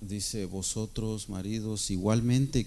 dice, 0.00 0.46
vosotros 0.46 1.28
maridos 1.28 1.90
igualmente 1.90 2.66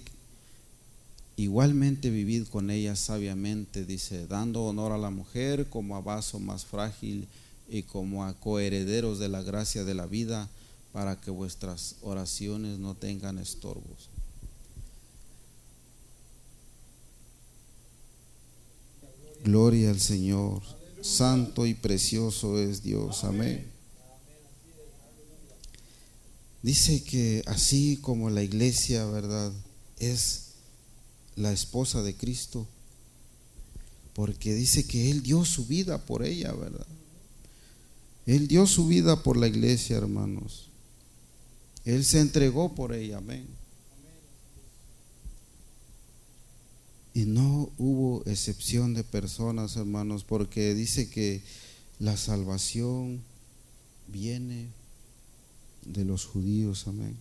igualmente 1.35 2.09
vivid 2.09 2.47
con 2.47 2.69
ella 2.69 2.95
sabiamente, 2.95 3.85
dice, 3.85 4.27
dando 4.27 4.63
honor 4.63 4.91
a 4.91 4.97
la 4.97 5.09
mujer 5.09 5.67
como 5.69 5.95
a 5.95 6.01
vaso 6.01 6.39
más 6.39 6.65
frágil 6.65 7.27
y 7.69 7.83
como 7.83 8.25
a 8.25 8.33
coherederos 8.33 9.19
de 9.19 9.29
la 9.29 9.41
gracia 9.41 9.83
de 9.83 9.95
la 9.95 10.05
vida 10.05 10.49
para 10.91 11.19
que 11.19 11.31
vuestras 11.31 11.95
oraciones 12.01 12.77
no 12.77 12.93
tengan 12.93 13.39
estorbos. 13.39 14.09
Gloria 19.43 19.89
al 19.89 19.99
Señor. 19.99 20.61
Santo 21.01 21.65
y 21.65 21.73
precioso 21.73 22.59
es 22.59 22.81
Dios. 22.81 23.25
Amén. 23.25 23.67
Dice 26.61 27.03
que 27.03 27.43
así 27.45 27.97
como 28.01 28.29
la 28.29 28.41
iglesia, 28.41 29.05
¿verdad? 29.05 29.51
Es 29.99 30.52
la 31.35 31.51
esposa 31.51 32.01
de 32.01 32.15
Cristo. 32.15 32.67
Porque 34.13 34.53
dice 34.53 34.85
que 34.85 35.09
Él 35.09 35.23
dio 35.23 35.43
su 35.45 35.65
vida 35.65 36.05
por 36.05 36.23
ella, 36.23 36.51
¿verdad? 36.53 36.85
Él 38.25 38.47
dio 38.47 38.67
su 38.67 38.87
vida 38.87 39.21
por 39.21 39.37
la 39.37 39.47
iglesia, 39.47 39.97
hermanos. 39.97 40.69
Él 41.83 42.05
se 42.05 42.19
entregó 42.19 42.73
por 42.73 42.93
ella, 42.93 43.17
amén. 43.17 43.45
Y 47.13 47.25
no 47.25 47.69
hubo 47.77 48.23
excepción 48.25 48.93
de 48.93 49.03
personas, 49.03 49.75
hermanos, 49.75 50.23
porque 50.23 50.73
dice 50.73 51.09
que 51.09 51.43
la 51.99 52.17
salvación 52.17 53.21
viene 54.07 54.67
de 55.85 56.05
los 56.05 56.25
judíos, 56.25 56.87
amén. 56.87 57.15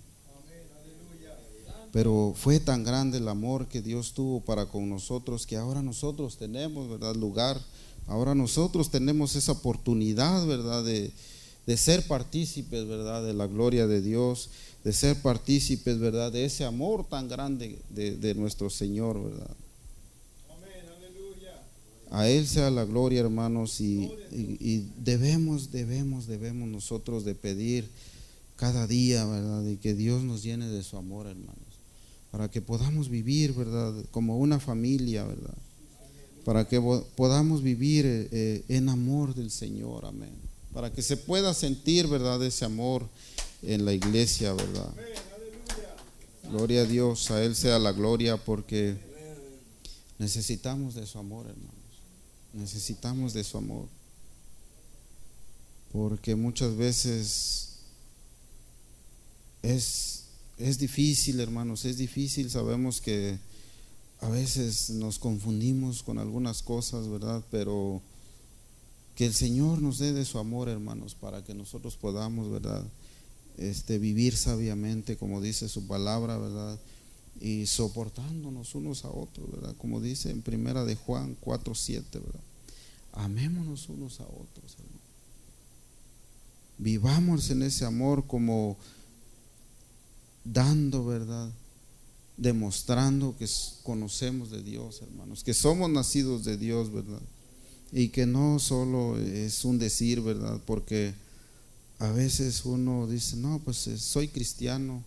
Pero 1.93 2.35
fue 2.37 2.59
tan 2.59 2.85
grande 2.85 3.19
el 3.19 3.29
amor 3.29 3.69
que 3.69 3.83
Dios 3.83 4.15
tuvo 4.15 4.41
para 4.41 4.67
con 4.67 4.89
nosotros 4.89 5.47
que 5.47 5.57
ahora 5.57 5.83
nosotros 5.83 6.39
tenemos, 6.39 6.89
¿verdad? 6.89 7.15
Lugar. 7.15 7.61
Ahora 8.07 8.35
nosotros 8.35 8.91
tenemos 8.91 9.37
esa 9.37 9.53
oportunidad, 9.53 10.47
¿verdad? 10.47 10.83
De, 10.85 11.13
de 11.67 11.77
ser 11.77 12.07
partícipes, 12.07 12.87
¿verdad? 12.89 13.25
De 13.25 13.35
la 13.35 13.47
gloria 13.47 13.87
de 13.87 14.01
Dios, 14.01 14.49
de 14.85 14.93
ser 14.93 15.21
partícipes, 15.21 15.99
¿verdad? 15.99 16.33
De 16.33 16.45
ese 16.45 16.65
amor 16.65 17.07
tan 17.07 17.29
grande 17.29 17.79
de, 17.91 18.35
nuestro 18.35 18.71
Señor, 18.71 19.23
¿verdad? 19.23 19.57
A 22.11 22.29
Él 22.29 22.47
sea 22.47 22.71
la 22.71 22.85
gloria, 22.85 23.21
hermanos, 23.21 23.81
y, 23.81 24.13
y, 24.31 24.87
debemos, 24.99 25.73
debemos, 25.73 26.27
debemos 26.27 26.69
nosotros 26.69 27.25
de 27.25 27.35
pedir 27.35 27.89
cada 28.57 28.87
día, 28.87 29.25
¿verdad? 29.25 29.65
Y 29.65 29.77
que 29.77 29.95
Dios 29.95 30.23
nos 30.23 30.43
llene 30.43 30.69
de 30.69 30.83
su 30.83 30.99
amor, 30.99 31.27
hermanos, 31.27 31.57
para 32.33 32.51
que 32.51 32.61
podamos 32.61 33.09
vivir, 33.09 33.53
¿verdad? 33.53 33.95
Como 34.11 34.39
una 34.39 34.59
familia, 34.59 35.23
¿verdad? 35.23 35.55
Para 36.45 36.67
que 36.67 36.81
podamos 37.15 37.63
vivir 37.63 38.05
eh, 38.33 38.65
en 38.67 38.89
amor 38.89 39.37
del 39.37 39.53
Señor, 39.53 40.05
amén 40.05 40.53
para 40.73 40.91
que 40.91 41.03
se 41.03 41.17
pueda 41.17 41.55
sentir, 41.55 42.07
¿verdad?, 42.09 42.43
ese 42.43 42.65
amor 42.65 43.09
en 43.63 43.85
la 43.85 43.93
iglesia, 43.93 44.53
¿verdad? 44.53 44.91
Gloria 46.51 46.83
a 46.83 46.85
Dios, 46.85 47.31
a 47.31 47.43
Él 47.43 47.55
sea 47.55 47.79
la 47.79 47.93
gloria 47.93 48.37
porque 48.37 48.97
necesitamos 50.19 50.95
de 50.95 51.07
su 51.07 51.19
amor, 51.19 51.47
hermanos. 51.47 51.73
Necesitamos 52.53 53.33
de 53.33 53.45
su 53.45 53.59
amor. 53.59 53.87
Porque 55.93 56.35
muchas 56.35 56.75
veces 56.77 57.79
es, 59.63 60.12
es 60.63 60.79
difícil, 60.79 61.41
hermanos, 61.41 61.85
es 61.85 61.99
difícil. 61.99 62.49
Sabemos 62.49 63.01
que 63.01 63.39
a 64.21 64.29
veces 64.29 64.91
nos 64.91 65.19
confundimos 65.19 66.03
con 66.03 66.19
algunas 66.19 66.63
cosas, 66.63 67.09
¿verdad? 67.09 67.43
Pero 67.51 68.01
que 69.17 69.27
el 69.27 69.35
Señor 69.35 69.83
nos 69.83 69.99
dé 69.99 70.13
de 70.13 70.25
su 70.25 70.39
amor, 70.39 70.69
hermanos, 70.69 71.17
para 71.17 71.43
que 71.45 71.55
nosotros 71.55 71.97
podamos, 71.97 72.49
¿verdad? 72.49 72.85
Este, 73.59 73.99
vivir 73.99 74.37
sabiamente, 74.37 75.17
como 75.17 75.41
dice 75.41 75.69
su 75.69 75.87
palabra, 75.89 76.39
¿verdad? 76.39 76.79
Y 77.41 77.67
soportándonos 77.67 78.77
unos 78.77 79.05
a 79.05 79.11
otros, 79.11 79.51
¿verdad? 79.51 79.75
Como 79.79 80.01
dice 80.01 80.31
en 80.31 80.43
primera 80.43 80.85
de 80.85 80.95
Juan 80.95 81.37
4, 81.41 81.75
7, 81.75 82.19
¿verdad? 82.21 82.41
Amémonos 83.15 83.89
unos 83.89 84.21
a 84.21 84.25
otros, 84.25 84.77
hermano. 84.79 85.03
Vivamos 86.79 87.51
en 87.51 87.63
ese 87.63 87.85
amor 87.85 88.27
como 88.27 88.77
dando, 90.45 91.05
¿verdad? 91.05 91.51
Demostrando 92.37 93.37
que 93.37 93.49
conocemos 93.83 94.51
de 94.51 94.63
Dios, 94.63 95.03
hermanos, 95.03 95.45
que 95.45 95.55
somos 95.55 95.91
nacidos 95.91 96.45
de 96.45 96.57
Dios, 96.57 96.93
¿verdad? 96.93 97.21
y 97.93 98.09
que 98.09 98.25
no 98.25 98.59
solo 98.59 99.19
es 99.19 99.65
un 99.67 99.79
decir, 99.79 100.23
¿verdad? 100.23 100.59
Porque 100.67 101.13
a 101.99 102.11
veces 102.11 102.65
uno 102.65 103.07
dice, 103.07 103.37
no, 103.37 103.61
pues 103.63 103.87
eh, 103.87 103.99
soy 103.99 104.29
cristiano, 104.29 105.05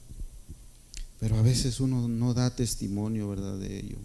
pero 1.19 1.35
a 1.35 1.41
veces 1.41 1.79
uno 1.79 2.07
no 2.07 2.35
da 2.35 2.55
testimonio, 2.55 3.27
¿verdad? 3.27 3.57
De 3.57 3.79
ello. 3.79 3.97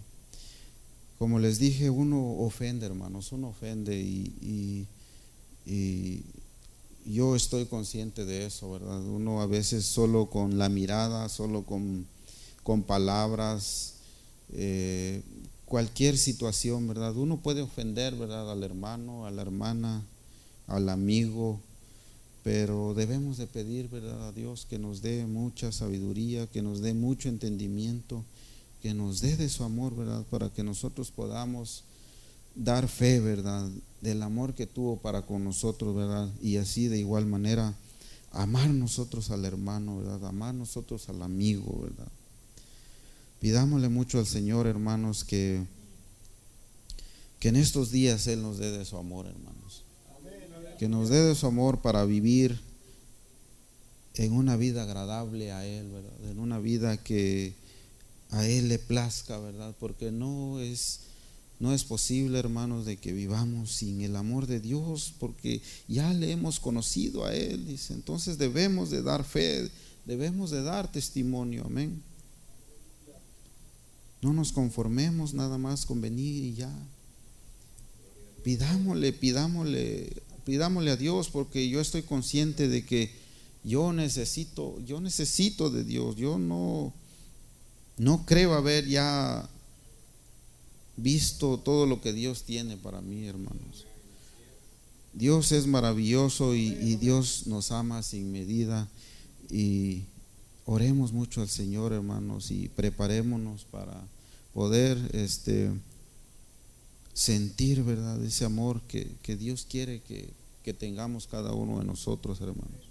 Como 1.19 1.37
les 1.37 1.59
dije, 1.59 1.91
uno 1.91 2.39
ofende, 2.39 2.87
hermanos, 2.87 3.31
uno 3.31 3.49
ofende 3.49 4.01
y, 4.01 4.87
y, 5.67 6.23
yo 7.05 7.35
estoy 7.35 7.65
consciente 7.65 8.25
de 8.25 8.45
eso, 8.45 8.71
¿verdad? 8.71 9.01
Uno 9.03 9.41
a 9.41 9.47
veces 9.47 9.85
solo 9.85 10.29
con 10.29 10.57
la 10.57 10.69
mirada, 10.69 11.29
solo 11.29 11.63
con, 11.63 12.05
con 12.63 12.83
palabras, 12.83 13.95
eh, 14.53 15.21
cualquier 15.65 16.17
situación, 16.17 16.87
¿verdad? 16.87 17.15
Uno 17.15 17.37
puede 17.37 17.61
ofender, 17.61 18.15
¿verdad? 18.15 18.51
Al 18.51 18.63
hermano, 18.63 19.25
a 19.25 19.31
la 19.31 19.41
hermana, 19.41 20.03
al 20.67 20.89
amigo, 20.89 21.59
pero 22.43 22.93
debemos 22.93 23.37
de 23.37 23.47
pedir, 23.47 23.87
¿verdad? 23.89 24.27
A 24.27 24.31
Dios 24.31 24.65
que 24.69 24.79
nos 24.79 25.01
dé 25.01 25.25
mucha 25.25 25.71
sabiduría, 25.71 26.47
que 26.47 26.61
nos 26.61 26.81
dé 26.81 26.93
mucho 26.93 27.29
entendimiento, 27.29 28.23
que 28.81 28.93
nos 28.93 29.21
dé 29.21 29.37
de 29.37 29.49
su 29.49 29.63
amor, 29.63 29.95
¿verdad? 29.95 30.25
Para 30.29 30.49
que 30.49 30.63
nosotros 30.63 31.11
podamos 31.11 31.83
dar 32.55 32.87
fe, 32.87 33.19
¿verdad? 33.19 33.69
Del 34.01 34.21
amor 34.23 34.53
que 34.53 34.67
tuvo 34.67 34.97
para 34.97 35.23
con 35.23 35.43
nosotros, 35.43 35.95
¿verdad? 35.95 36.29
Y 36.41 36.57
así 36.57 36.87
de 36.87 36.99
igual 36.99 37.25
manera 37.25 37.75
amar 38.31 38.69
nosotros 38.69 39.31
al 39.31 39.45
hermano, 39.45 39.99
¿verdad? 39.99 40.25
Amar 40.25 40.53
nosotros 40.53 41.07
al 41.09 41.21
amigo, 41.21 41.81
¿verdad? 41.81 42.11
Pidámosle 43.39 43.89
mucho 43.89 44.19
al 44.19 44.27
Señor, 44.27 44.67
hermanos, 44.67 45.23
que, 45.23 45.63
que 47.39 47.49
en 47.49 47.55
estos 47.55 47.91
días 47.91 48.27
Él 48.27 48.41
nos 48.41 48.57
dé 48.57 48.71
de 48.71 48.85
su 48.85 48.97
amor, 48.97 49.27
hermanos. 49.27 49.83
Que 50.77 50.87
nos 50.87 51.09
dé 51.09 51.21
de 51.21 51.35
su 51.35 51.47
amor 51.47 51.81
para 51.81 52.05
vivir 52.05 52.59
en 54.15 54.33
una 54.33 54.57
vida 54.57 54.83
agradable 54.83 55.51
a 55.51 55.65
Él, 55.65 55.89
¿verdad? 55.89 56.31
En 56.31 56.39
una 56.39 56.59
vida 56.59 56.97
que 56.97 57.55
a 58.29 58.45
Él 58.47 58.69
le 58.69 58.79
plazca, 58.79 59.39
¿verdad? 59.39 59.75
Porque 59.79 60.11
no 60.11 60.59
es 60.59 61.01
no 61.61 61.75
es 61.75 61.83
posible, 61.83 62.39
hermanos, 62.39 62.87
de 62.87 62.97
que 62.97 63.13
vivamos 63.13 63.71
sin 63.71 64.01
el 64.01 64.15
amor 64.15 64.47
de 64.47 64.59
Dios, 64.59 65.13
porque 65.19 65.61
ya 65.87 66.11
le 66.11 66.31
hemos 66.31 66.59
conocido 66.59 67.23
a 67.23 67.35
Él. 67.35 67.77
Entonces 67.91 68.39
debemos 68.39 68.89
de 68.89 69.03
dar 69.03 69.23
fe, 69.23 69.69
debemos 70.07 70.49
de 70.49 70.63
dar 70.63 70.91
testimonio, 70.91 71.65
amén. 71.67 72.01
No 74.23 74.33
nos 74.33 74.51
conformemos 74.51 75.35
nada 75.35 75.59
más 75.59 75.85
con 75.85 76.01
venir 76.01 76.45
y 76.45 76.55
ya. 76.55 76.73
Pidámosle, 78.43 79.13
pidámosle, 79.13 80.17
pidámosle 80.45 80.89
a 80.89 80.97
Dios, 80.97 81.29
porque 81.29 81.69
yo 81.69 81.79
estoy 81.79 82.01
consciente 82.01 82.69
de 82.69 82.83
que 82.83 83.11
yo 83.63 83.93
necesito, 83.93 84.79
yo 84.83 84.99
necesito 84.99 85.69
de 85.69 85.83
Dios. 85.83 86.15
Yo 86.15 86.39
no, 86.39 86.91
no 87.99 88.25
creo 88.25 88.55
haber 88.55 88.87
ya 88.87 89.47
visto 90.97 91.57
todo 91.57 91.85
lo 91.85 92.01
que 92.01 92.13
Dios 92.13 92.43
tiene 92.43 92.77
para 92.77 93.01
mí, 93.01 93.25
hermanos. 93.25 93.85
Dios 95.13 95.51
es 95.51 95.67
maravilloso 95.67 96.55
y, 96.55 96.95
Dios 96.95 97.47
nos 97.47 97.71
ama 97.71 98.01
sin 98.01 98.31
medida 98.31 98.87
y 99.49 100.03
oremos 100.65 101.11
mucho 101.11 101.41
al 101.41 101.49
Señor, 101.49 101.91
hermanos, 101.91 102.49
y 102.51 102.69
preparémonos 102.69 103.65
para 103.65 104.01
poder 104.53 104.97
este, 105.13 105.71
sentir, 107.13 107.83
¿verdad?, 107.83 108.23
ese 108.23 108.45
amor 108.45 108.81
que, 108.83 109.11
que 109.21 109.35
Dios 109.35 109.65
quiere 109.69 110.01
que, 110.01 110.29
que, 110.63 110.73
tengamos 110.73 111.27
cada 111.27 111.51
uno 111.53 111.79
de 111.79 111.85
nosotros, 111.85 112.39
hermanos. 112.39 112.89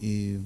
Y 0.00 0.36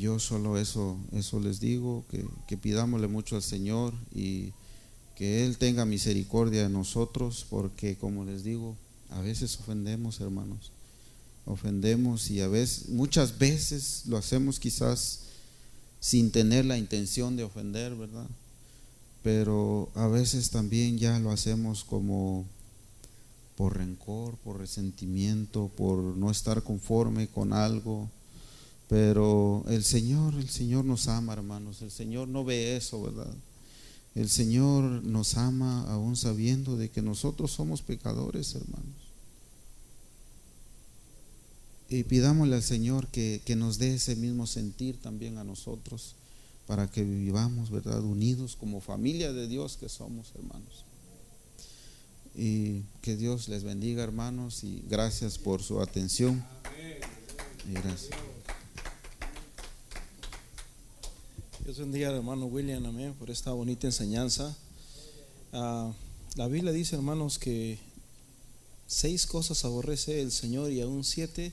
yo 0.00 0.18
solo 0.18 0.58
eso, 0.58 0.98
eso 1.12 1.38
les 1.38 1.60
digo, 1.60 2.04
que, 2.10 2.26
que 2.48 2.56
pidámosle 2.56 3.06
mucho 3.06 3.36
al 3.36 3.42
Señor 3.42 3.94
y 4.14 4.52
que 5.14 5.44
Él 5.44 5.58
tenga 5.58 5.84
misericordia 5.84 6.62
de 6.62 6.70
nosotros, 6.70 7.46
porque 7.48 7.96
como 7.96 8.24
les 8.24 8.42
digo, 8.42 8.76
a 9.10 9.20
veces 9.20 9.58
ofendemos, 9.60 10.20
hermanos. 10.20 10.72
Ofendemos 11.46 12.30
y 12.30 12.40
a 12.40 12.48
veces, 12.48 12.88
muchas 12.88 13.38
veces 13.38 14.02
lo 14.06 14.16
hacemos 14.16 14.58
quizás 14.58 15.20
sin 16.00 16.30
tener 16.30 16.64
la 16.64 16.78
intención 16.78 17.36
de 17.36 17.44
ofender, 17.44 17.94
¿verdad? 17.94 18.26
Pero 19.22 19.90
a 19.94 20.06
veces 20.06 20.50
también 20.50 20.98
ya 20.98 21.18
lo 21.18 21.30
hacemos 21.30 21.84
como 21.84 22.46
por 23.56 23.76
rencor, 23.76 24.36
por 24.38 24.58
resentimiento, 24.58 25.70
por 25.76 25.98
no 26.16 26.30
estar 26.30 26.62
conforme 26.62 27.28
con 27.28 27.52
algo 27.52 28.08
pero 28.90 29.64
el 29.68 29.84
Señor, 29.84 30.34
el 30.34 30.50
Señor 30.50 30.84
nos 30.84 31.06
ama, 31.06 31.32
hermanos. 31.32 31.80
El 31.80 31.92
Señor 31.92 32.26
no 32.26 32.44
ve 32.44 32.76
eso, 32.76 33.00
¿verdad? 33.00 33.32
El 34.16 34.28
Señor 34.28 35.04
nos 35.04 35.36
ama 35.36 35.84
aún 35.92 36.16
sabiendo 36.16 36.76
de 36.76 36.90
que 36.90 37.00
nosotros 37.00 37.52
somos 37.52 37.82
pecadores, 37.82 38.52
hermanos. 38.56 38.96
Y 41.88 42.02
pidámosle 42.02 42.56
al 42.56 42.64
Señor 42.64 43.06
que, 43.06 43.40
que 43.44 43.54
nos 43.54 43.78
dé 43.78 43.94
ese 43.94 44.16
mismo 44.16 44.48
sentir 44.48 45.00
también 45.00 45.38
a 45.38 45.44
nosotros 45.44 46.16
para 46.66 46.90
que 46.90 47.04
vivamos, 47.04 47.70
¿verdad? 47.70 48.02
Unidos 48.02 48.56
como 48.58 48.80
familia 48.80 49.32
de 49.32 49.46
Dios 49.46 49.76
que 49.76 49.88
somos, 49.88 50.32
hermanos. 50.34 50.84
Y 52.34 52.80
que 53.02 53.14
Dios 53.14 53.48
les 53.48 53.62
bendiga, 53.62 54.02
hermanos, 54.02 54.64
y 54.64 54.82
gracias 54.88 55.38
por 55.38 55.62
su 55.62 55.80
atención. 55.80 56.44
Y 57.68 57.74
gracias. 57.74 58.18
Dios 61.70 61.78
bendiga 61.78 62.08
al 62.08 62.16
hermano 62.16 62.46
William, 62.46 62.84
amén, 62.84 63.14
por 63.16 63.30
esta 63.30 63.52
bonita 63.52 63.86
enseñanza. 63.86 64.56
Ah, 65.52 65.92
la 66.34 66.48
Biblia 66.48 66.72
dice, 66.72 66.96
hermanos, 66.96 67.38
que 67.38 67.78
seis 68.88 69.24
cosas 69.24 69.64
aborrece 69.64 70.20
el 70.20 70.32
Señor 70.32 70.72
y 70.72 70.80
aún 70.80 71.04
siete 71.04 71.52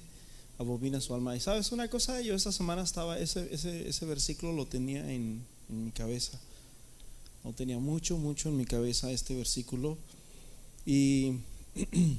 abomina 0.57 1.01
su 1.01 1.13
alma. 1.13 1.35
Y 1.35 1.39
sabes 1.39 1.71
una 1.71 1.87
cosa, 1.87 2.19
yo 2.21 2.33
esta 2.33 2.51
semana 2.51 2.81
estaba, 2.81 3.19
ese, 3.19 3.47
ese, 3.53 3.87
ese 3.87 4.05
versículo 4.07 4.53
lo 4.53 4.65
tenía 4.65 5.01
en, 5.01 5.45
en 5.69 5.85
mi 5.85 5.91
cabeza. 5.91 6.39
Lo 7.43 7.53
tenía 7.53 7.77
mucho, 7.77 8.17
mucho 8.17 8.49
en 8.49 8.57
mi 8.57 8.65
cabeza 8.65 9.11
este 9.11 9.35
versículo. 9.35 9.99
Y 10.83 11.41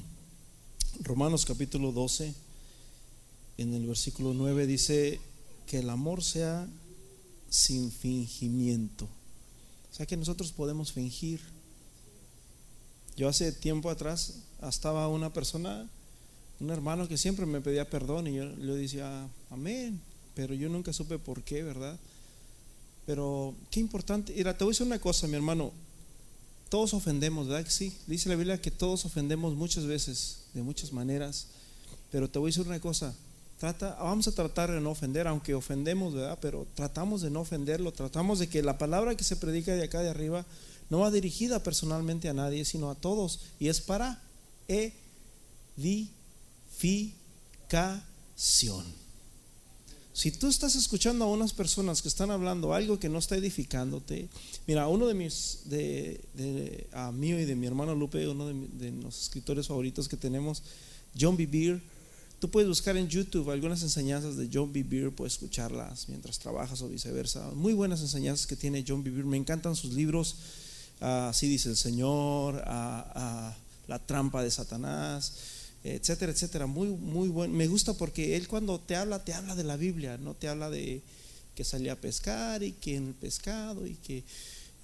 Romanos 1.00 1.44
capítulo 1.44 1.90
12, 1.90 2.32
en 3.56 3.74
el 3.74 3.88
versículo 3.88 4.34
9 4.34 4.68
dice 4.68 5.20
que 5.66 5.80
el 5.80 5.90
amor 5.90 6.22
sea 6.22 6.68
sin 7.48 7.90
fingimiento. 7.90 9.04
O 9.90 9.94
sea 9.94 10.06
que 10.06 10.16
nosotros 10.16 10.52
podemos 10.52 10.92
fingir. 10.92 11.40
Yo 13.16 13.28
hace 13.28 13.52
tiempo 13.52 13.90
atrás 13.90 14.34
estaba 14.62 15.08
una 15.08 15.32
persona, 15.32 15.88
un 16.60 16.70
hermano 16.70 17.08
que 17.08 17.18
siempre 17.18 17.46
me 17.46 17.60
pedía 17.60 17.88
perdón 17.88 18.26
y 18.28 18.34
yo 18.34 18.44
le 18.44 18.74
decía, 18.74 19.28
amén, 19.50 20.00
pero 20.34 20.54
yo 20.54 20.68
nunca 20.68 20.92
supe 20.92 21.18
por 21.18 21.42
qué, 21.42 21.62
¿verdad? 21.62 21.98
Pero 23.06 23.54
qué 23.70 23.80
importante. 23.80 24.32
Mira, 24.34 24.56
te 24.56 24.64
voy 24.64 24.70
a 24.70 24.74
decir 24.74 24.86
una 24.86 24.98
cosa, 24.98 25.26
mi 25.26 25.34
hermano. 25.34 25.72
Todos 26.68 26.92
ofendemos, 26.92 27.48
¿verdad? 27.48 27.66
Sí, 27.68 27.96
dice 28.06 28.28
la 28.28 28.36
Biblia 28.36 28.60
que 28.60 28.70
todos 28.70 29.04
ofendemos 29.06 29.54
muchas 29.54 29.86
veces, 29.86 30.42
de 30.52 30.62
muchas 30.62 30.92
maneras. 30.92 31.46
Pero 32.12 32.28
te 32.28 32.38
voy 32.38 32.48
a 32.48 32.50
decir 32.52 32.66
una 32.66 32.78
cosa 32.78 33.14
vamos 33.60 34.28
a 34.28 34.32
tratar 34.32 34.70
de 34.70 34.80
no 34.80 34.90
ofender, 34.90 35.26
aunque 35.26 35.54
ofendemos, 35.54 36.14
¿verdad? 36.14 36.38
Pero 36.40 36.66
tratamos 36.74 37.22
de 37.22 37.30
no 37.30 37.40
ofenderlo, 37.40 37.92
tratamos 37.92 38.38
de 38.38 38.48
que 38.48 38.62
la 38.62 38.78
palabra 38.78 39.16
que 39.16 39.24
se 39.24 39.36
predica 39.36 39.74
de 39.74 39.84
acá 39.84 40.00
de 40.00 40.10
arriba 40.10 40.46
no 40.90 41.00
va 41.00 41.10
dirigida 41.10 41.62
personalmente 41.62 42.28
a 42.28 42.34
nadie, 42.34 42.64
sino 42.64 42.90
a 42.90 42.94
todos, 42.94 43.40
y 43.58 43.68
es 43.68 43.80
para 43.80 44.22
edificación. 44.68 45.88
Si 50.18 50.32
tú 50.32 50.48
estás 50.48 50.74
escuchando 50.74 51.24
a 51.24 51.28
unas 51.28 51.52
personas 51.52 52.02
que 52.02 52.08
están 52.08 52.32
hablando 52.32 52.74
algo 52.74 52.98
que 52.98 53.08
no 53.08 53.18
está 53.18 53.36
edificándote, 53.36 54.28
mira, 54.66 54.88
uno 54.88 55.06
de 55.06 55.14
mis, 55.14 55.60
de, 55.66 56.20
de 56.34 56.88
y 57.20 57.44
de 57.44 57.54
mi 57.54 57.68
hermano 57.68 57.94
Lupe, 57.94 58.26
uno 58.26 58.48
de, 58.48 58.90
los 58.90 59.22
escritores 59.22 59.68
favoritos 59.68 60.08
que 60.08 60.16
tenemos, 60.16 60.64
John 61.18 61.36
B. 61.36 61.80
Tú 62.38 62.48
puedes 62.48 62.68
buscar 62.68 62.96
en 62.96 63.08
YouTube 63.08 63.50
algunas 63.50 63.82
enseñanzas 63.82 64.36
de 64.36 64.48
John 64.52 64.72
B. 64.72 64.84
Beer, 64.84 65.10
puedes 65.10 65.32
escucharlas 65.32 66.08
mientras 66.08 66.38
trabajas 66.38 66.80
o 66.82 66.88
viceversa. 66.88 67.50
Muy 67.50 67.72
buenas 67.72 68.00
enseñanzas 68.00 68.46
que 68.46 68.54
tiene 68.54 68.84
John 68.86 69.02
B. 69.02 69.10
Beer. 69.10 69.24
Me 69.24 69.36
encantan 69.36 69.74
sus 69.74 69.92
libros. 69.92 70.36
así 71.00 71.48
dice 71.48 71.68
el 71.68 71.76
Señor, 71.76 72.62
La 72.64 73.98
trampa 74.06 74.44
de 74.44 74.52
Satanás, 74.52 75.32
etcétera, 75.82 76.30
etcétera. 76.30 76.66
Muy, 76.66 76.88
muy 76.88 77.28
bueno. 77.28 77.52
Me 77.54 77.66
gusta 77.66 77.94
porque 77.94 78.36
él 78.36 78.46
cuando 78.46 78.78
te 78.78 78.94
habla, 78.94 79.24
te 79.24 79.34
habla 79.34 79.56
de 79.56 79.64
la 79.64 79.76
Biblia, 79.76 80.16
no 80.16 80.34
te 80.34 80.46
habla 80.46 80.70
de 80.70 81.02
que 81.56 81.64
salía 81.64 81.94
a 81.94 81.96
pescar 81.96 82.62
y 82.62 82.70
que 82.70 82.94
en 82.94 83.08
el 83.08 83.14
pescado 83.14 83.84
y 83.84 83.94
que 83.96 84.22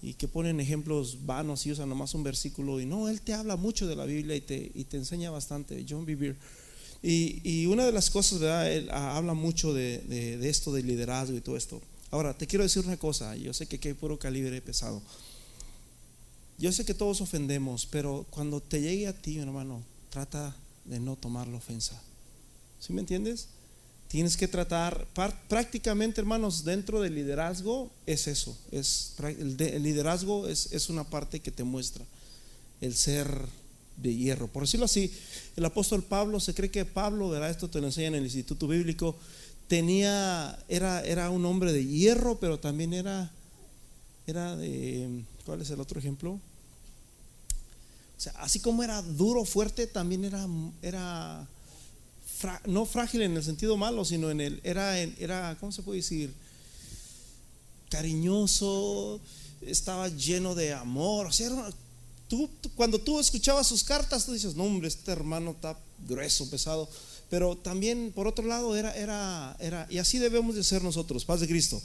y 0.03 0.15
que 0.15 0.29
ponen 0.29 0.61
ejemplos 0.61 1.25
vanos 1.25 1.65
y 1.65 1.73
usan 1.73 1.89
nomás 1.89 2.15
un 2.15 2.25
versículo 2.25 2.79
y 2.79 2.85
no, 2.85 3.09
él 3.09 3.23
te 3.23 3.33
habla 3.33 3.57
mucho 3.57 3.87
de 3.87 3.97
la 3.97 4.05
Biblia 4.05 4.37
y 4.37 4.43
te, 4.43 4.71
y 4.75 4.85
te 4.85 4.99
enseña 4.99 5.31
bastante. 5.31 5.87
John 5.89 6.05
B. 6.05 6.37
Beer. 7.05 7.41
Y, 7.47 7.67
una 7.67 7.85
de 7.85 7.93
las 7.93 8.11
cosas, 8.11 8.39
¿verdad? 8.39 8.73
Él 8.73 8.91
habla 8.91 9.35
mucho 9.35 9.73
de, 9.75 10.39
esto, 10.43 10.73
de 10.73 10.83
liderazgo 10.83 11.37
y 11.37 11.41
todo 11.41 11.57
esto. 11.57 11.81
Ahora, 12.11 12.37
te 12.37 12.47
quiero 12.47 12.63
decir 12.65 12.85
una 12.85 12.97
cosa, 12.97 13.37
yo 13.37 13.53
sé 13.53 13.67
que 13.67 13.77
aquí 13.77 13.89
hay 13.89 13.95
puro 13.95 14.19
calibre 14.19 14.61
pesado. 14.63 15.03
Yo 16.59 16.71
sé 16.73 16.85
que 16.85 16.95
todos 16.95 17.21
ofendemos, 17.21 17.87
pero 17.87 18.25
cuando 18.31 18.61
te 18.61 18.81
llegue 18.81 19.09
a 19.09 19.13
ti, 19.13 19.39
hermano, 19.39 19.83
trata 20.11 20.55
de 20.85 21.01
no 21.01 21.17
tomar 21.17 21.49
la 21.49 21.57
ofensa. 21.57 22.01
¿Sí 22.79 22.93
me 22.93 23.01
entiendes? 23.01 23.49
Tienes 24.09 24.37
que 24.37 24.47
tratar, 24.47 25.09
prácticamente, 25.49 26.21
hermanos, 26.21 26.65
dentro 26.65 27.01
del 27.01 27.17
liderazgo 27.17 27.91
es 28.07 28.29
eso. 28.29 28.57
Es, 28.71 29.15
el, 29.19 29.57
liderazgo 29.83 30.47
es, 30.47 30.73
es 30.73 30.89
una 30.89 31.03
parte 31.03 31.41
que 31.41 31.51
te 31.51 31.65
muestra 31.65 32.05
el 32.81 32.95
ser 32.95 33.49
de 33.97 34.15
hierro. 34.15 34.49
Por 34.49 34.63
decirlo 34.63 34.87
así, 34.87 35.13
el 35.57 35.65
apóstol 35.65 36.03
Pablo, 36.03 36.41
se 36.41 36.55
cree 36.55 36.71
que 36.71 36.85
Pablo, 36.85 37.29
¿verdad? 37.29 37.51
Esto 37.51 37.69
te 37.69 37.81
lo 37.81 37.87
enseña 37.87 38.09
en 38.09 38.15
el 38.17 38.25
Instituto 38.25 38.69
Bíblico, 38.69 39.17
tenía, 39.69 40.59
era, 40.69 41.03
era 41.03 41.31
un 41.31 41.45
hombre 41.45 41.73
de 41.73 41.85
hierro, 41.87 42.39
pero 42.39 42.59
también 42.59 42.93
era, 42.93 43.31
era 44.27 44.57
de, 44.57 45.25
¿cuál 45.45 45.63
es 45.63 45.71
el 45.71 45.81
otro 45.81 45.99
ejemplo? 45.99 46.33
O 48.17 48.21
sea, 48.21 48.33
así 48.39 48.61
como 48.61 48.83
era 48.83 49.03
duro, 49.03 49.45
fuerte, 49.45 49.87
también 49.87 50.25
era, 50.25 50.47
era 50.83 51.47
no 52.67 52.85
frágil 52.85 53.23
en 53.23 53.37
el 53.37 53.43
sentido 53.43 53.77
malo, 53.77 54.05
sino 54.05 54.31
en 54.31 54.41
el, 54.41 54.61
era, 54.65 54.99
era, 54.99 55.57
¿cómo 55.61 55.73
se 55.73 55.83
puede 55.83 55.99
decir? 55.99 56.33
Cariñoso, 57.91 59.21
estaba 59.63 60.09
lleno 60.09 60.55
de 60.55 60.73
amor. 60.73 61.27
O 61.27 61.33
sea, 61.33 61.49
tú, 62.29 62.49
cuando 62.75 62.99
tú 62.99 63.21
escuchabas 63.21 63.67
sus 63.67 63.85
cartas, 63.85 64.27
tú 64.27 64.33
dices, 64.33 64.55
no, 64.55 64.65
hombre, 64.65 64.89
este 64.89 65.13
hermano 65.13 65.53
está 65.53 65.79
grueso, 66.07 66.49
pesado. 66.51 66.89
Pero 67.31 67.57
también, 67.57 68.13
por 68.15 68.27
otro 68.27 68.47
lado, 68.47 68.77
era, 68.77 68.95
era, 68.95 69.57
era, 69.59 69.87
y 69.91 69.99
así 69.99 70.19
debemos 70.19 70.55
de 70.55 70.65
ser 70.65 70.83
nosotros, 70.83 71.25
paz 71.25 71.41
de 71.41 71.49
Cristo. 71.49 71.81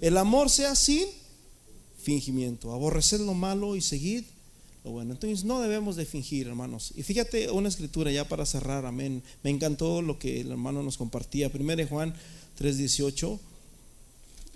El 0.00 0.16
amor 0.16 0.50
sea 0.50 0.74
sin 0.74 1.06
fingimiento, 2.02 2.72
aborrecer 2.72 3.20
lo 3.20 3.34
malo 3.34 3.76
y 3.76 3.82
seguir 3.82 4.24
lo 4.84 4.92
bueno. 4.92 5.12
Entonces 5.12 5.44
no 5.44 5.60
debemos 5.60 5.96
de 5.96 6.06
fingir, 6.06 6.46
hermanos. 6.46 6.92
Y 6.96 7.02
fíjate 7.02 7.50
una 7.50 7.68
escritura 7.68 8.10
ya 8.10 8.26
para 8.26 8.46
cerrar, 8.46 8.86
amén. 8.86 9.22
Me 9.42 9.50
encantó 9.50 10.00
lo 10.00 10.18
que 10.18 10.40
el 10.40 10.50
hermano 10.50 10.82
nos 10.82 10.96
compartía. 10.96 11.52
Primero 11.52 11.86
Juan 11.86 12.14
3:18, 12.58 13.38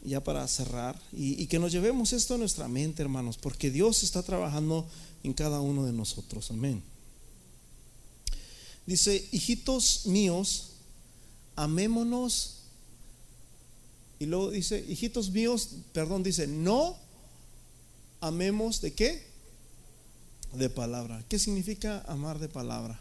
ya 0.05 0.25
para 0.25 0.49
cerrar. 0.49 0.99
Y, 1.13 1.43
y 1.43 1.47
que 1.47 1.59
nos 1.59 1.73
llevemos 1.73 2.13
esto 2.15 2.35
a 2.35 2.39
nuestra 2.39 2.69
mente, 2.69 3.03
hermanos, 3.03 3.37
porque 3.37 3.71
Dios 3.71 4.03
está 4.03 4.23
trabajando 4.23 4.87
en 5.25 5.33
cada 5.33 5.61
uno 5.61 5.85
de 5.85 5.93
nosotros, 5.93 6.51
amén. 6.51 6.83
Dice, 8.87 9.29
hijitos 9.33 10.07
míos, 10.07 10.75
amémonos. 11.57 12.59
Y 14.21 14.27
luego 14.27 14.51
dice, 14.51 14.85
hijitos 14.89 15.31
míos, 15.31 15.71
perdón, 15.93 16.23
dice, 16.23 16.47
no 16.47 16.97
amemos 18.21 18.81
de 18.81 18.93
qué? 18.93 19.35
de 20.55 20.71
palabra. 20.71 21.25
¿Qué 21.29 21.39
significa 21.39 22.01
amar 22.07 22.39
de 22.39 22.49
palabra? 22.49 23.01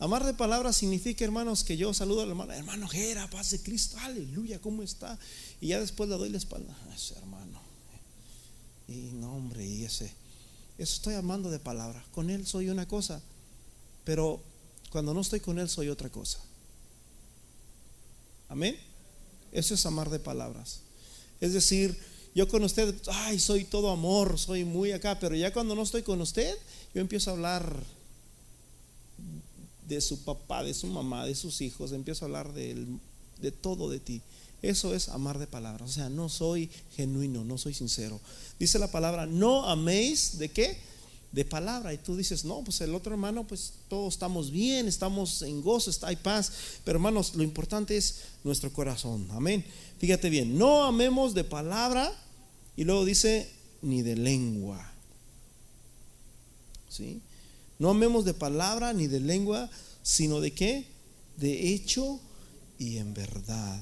Amar 0.00 0.24
de 0.24 0.32
palabra 0.32 0.72
significa, 0.72 1.24
hermanos, 1.24 1.64
que 1.64 1.76
yo 1.76 1.92
saludo 1.92 2.22
al 2.22 2.28
hermano, 2.28 2.52
hermano 2.52 2.88
Gera, 2.88 3.28
paz 3.28 3.50
de 3.50 3.60
Cristo, 3.60 3.96
aleluya, 4.00 4.60
¿cómo 4.60 4.84
está? 4.84 5.18
Y 5.60 5.68
ya 5.68 5.80
después 5.80 6.08
le 6.08 6.16
doy 6.16 6.28
la 6.28 6.38
espalda 6.38 6.76
a 6.88 6.94
ese 6.94 7.16
hermano. 7.16 7.60
Y 8.86 9.10
no, 9.14 9.34
hombre, 9.34 9.66
y 9.66 9.84
ese, 9.84 10.06
eso 10.78 10.94
estoy 10.94 11.14
amando 11.14 11.50
de 11.50 11.58
palabra. 11.58 12.04
Con 12.12 12.30
él 12.30 12.46
soy 12.46 12.70
una 12.70 12.86
cosa, 12.86 13.20
pero 14.04 14.40
cuando 14.90 15.12
no 15.12 15.20
estoy 15.20 15.40
con 15.40 15.58
él 15.58 15.68
soy 15.68 15.88
otra 15.88 16.10
cosa. 16.10 16.38
Amén. 18.48 18.78
Eso 19.50 19.74
es 19.74 19.84
amar 19.84 20.10
de 20.10 20.20
palabras. 20.20 20.80
Es 21.40 21.52
decir, 21.52 21.98
yo 22.36 22.48
con 22.48 22.62
usted, 22.62 22.94
ay, 23.08 23.40
soy 23.40 23.64
todo 23.64 23.90
amor, 23.90 24.38
soy 24.38 24.64
muy 24.64 24.92
acá, 24.92 25.18
pero 25.18 25.34
ya 25.34 25.52
cuando 25.52 25.74
no 25.74 25.82
estoy 25.82 26.02
con 26.02 26.20
usted, 26.20 26.56
yo 26.94 27.00
empiezo 27.00 27.30
a 27.30 27.34
hablar 27.34 27.82
de 29.88 30.00
su 30.00 30.24
papá, 30.24 30.62
de 30.62 30.74
su 30.74 30.86
mamá, 30.86 31.24
de 31.24 31.34
sus 31.34 31.60
hijos, 31.60 31.92
empiezo 31.92 32.24
a 32.24 32.26
hablar 32.26 32.52
de, 32.52 32.86
de 33.40 33.50
todo 33.52 33.88
de 33.88 34.00
ti. 34.00 34.22
Eso 34.60 34.94
es 34.94 35.08
amar 35.08 35.38
de 35.38 35.46
palabras. 35.46 35.90
O 35.90 35.92
sea, 35.92 36.08
no 36.08 36.28
soy 36.28 36.68
genuino, 36.96 37.44
no 37.44 37.58
soy 37.58 37.74
sincero. 37.74 38.20
Dice 38.58 38.78
la 38.78 38.90
palabra, 38.90 39.26
no 39.26 39.64
améis 39.64 40.38
de 40.38 40.48
qué? 40.48 40.76
De 41.30 41.44
palabra. 41.44 41.94
Y 41.94 41.98
tú 41.98 42.16
dices, 42.16 42.44
no, 42.44 42.62
pues 42.64 42.80
el 42.80 42.94
otro 42.94 43.12
hermano, 43.12 43.46
pues 43.46 43.74
todos 43.88 44.14
estamos 44.14 44.50
bien, 44.50 44.88
estamos 44.88 45.42
en 45.42 45.62
gozo, 45.62 45.90
está, 45.90 46.08
hay 46.08 46.16
paz. 46.16 46.52
Pero 46.84 46.96
hermanos, 46.96 47.34
lo 47.36 47.44
importante 47.44 47.96
es 47.96 48.22
nuestro 48.42 48.72
corazón. 48.72 49.28
Amén. 49.30 49.64
Fíjate 49.98 50.28
bien, 50.28 50.58
no 50.58 50.84
amemos 50.84 51.34
de 51.34 51.44
palabra, 51.44 52.12
y 52.76 52.84
luego 52.84 53.04
dice, 53.04 53.50
ni 53.82 54.02
de 54.02 54.16
lengua. 54.16 54.92
¿Sí? 56.88 57.20
No 57.78 57.90
amemos 57.90 58.24
de 58.24 58.34
palabra 58.34 58.92
ni 58.92 59.06
de 59.06 59.20
lengua, 59.20 59.70
sino 60.02 60.40
de 60.40 60.52
qué? 60.52 60.86
De 61.36 61.72
hecho 61.72 62.20
y 62.78 62.98
en 62.98 63.14
verdad. 63.14 63.80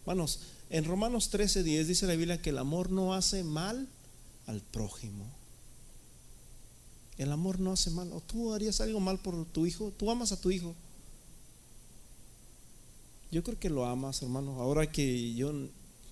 Hermanos, 0.00 0.40
en 0.70 0.84
Romanos 0.84 1.30
13, 1.30 1.62
10 1.62 1.88
dice 1.88 2.06
la 2.06 2.14
Biblia 2.14 2.40
que 2.40 2.50
el 2.50 2.58
amor 2.58 2.90
no 2.90 3.14
hace 3.14 3.44
mal 3.44 3.88
al 4.46 4.60
prójimo. 4.60 5.26
El 7.18 7.32
amor 7.32 7.60
no 7.60 7.72
hace 7.72 7.90
mal. 7.90 8.10
¿O 8.12 8.20
tú 8.20 8.52
harías 8.52 8.80
algo 8.80 9.00
mal 9.00 9.18
por 9.18 9.44
tu 9.46 9.66
hijo? 9.66 9.92
¿Tú 9.96 10.10
amas 10.10 10.32
a 10.32 10.40
tu 10.40 10.50
hijo? 10.50 10.74
Yo 13.30 13.42
creo 13.42 13.58
que 13.58 13.70
lo 13.70 13.84
amas, 13.84 14.22
hermano. 14.22 14.60
Ahora 14.60 14.90
que 14.90 15.34
yo 15.34 15.52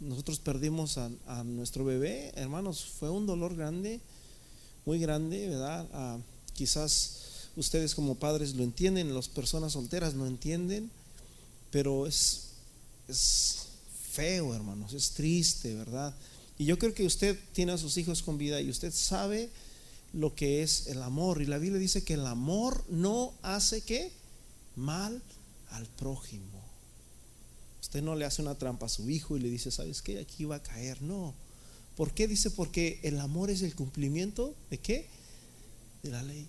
nosotros 0.00 0.38
perdimos 0.38 0.98
a, 0.98 1.10
nuestro 1.44 1.84
bebé, 1.84 2.32
hermanos, 2.36 2.84
fue 2.84 3.10
un 3.10 3.26
dolor 3.26 3.56
grande, 3.56 4.00
muy 4.84 4.98
grande, 4.98 5.48
¿verdad? 5.48 5.88
Ah, 5.92 6.18
quizás 6.58 7.12
ustedes 7.56 7.94
como 7.94 8.16
padres 8.16 8.54
lo 8.56 8.64
entienden, 8.64 9.14
las 9.14 9.28
personas 9.28 9.74
solteras 9.74 10.14
no 10.14 10.26
entienden, 10.26 10.90
pero 11.70 12.04
es, 12.04 12.48
es 13.06 13.58
feo, 14.10 14.54
hermanos, 14.54 14.92
es 14.92 15.10
triste, 15.12 15.76
¿verdad? 15.76 16.12
Y 16.58 16.64
yo 16.64 16.76
creo 16.78 16.94
que 16.94 17.06
usted 17.06 17.38
tiene 17.52 17.70
a 17.70 17.78
sus 17.78 17.96
hijos 17.96 18.22
con 18.22 18.38
vida 18.38 18.60
y 18.60 18.70
usted 18.70 18.92
sabe 18.92 19.50
lo 20.12 20.34
que 20.34 20.64
es 20.64 20.88
el 20.88 21.00
amor. 21.00 21.40
Y 21.40 21.46
la 21.46 21.58
Biblia 21.58 21.78
dice 21.78 22.02
que 22.02 22.14
el 22.14 22.26
amor 22.26 22.84
no 22.88 23.32
hace 23.42 23.82
que 23.82 24.10
mal 24.74 25.22
al 25.70 25.86
prójimo. 25.86 26.58
Usted 27.80 28.02
no 28.02 28.16
le 28.16 28.24
hace 28.24 28.42
una 28.42 28.56
trampa 28.56 28.86
a 28.86 28.88
su 28.88 29.08
hijo 29.08 29.36
y 29.36 29.40
le 29.40 29.48
dice, 29.48 29.70
¿sabes 29.70 30.02
qué? 30.02 30.18
Aquí 30.18 30.44
va 30.44 30.56
a 30.56 30.62
caer. 30.62 31.00
No. 31.02 31.32
¿Por 31.96 32.12
qué? 32.12 32.26
Dice, 32.26 32.50
porque 32.50 32.98
el 33.04 33.20
amor 33.20 33.50
es 33.50 33.62
el 33.62 33.76
cumplimiento 33.76 34.56
de 34.70 34.78
qué? 34.78 35.08
De 36.02 36.10
la 36.10 36.22
ley. 36.22 36.46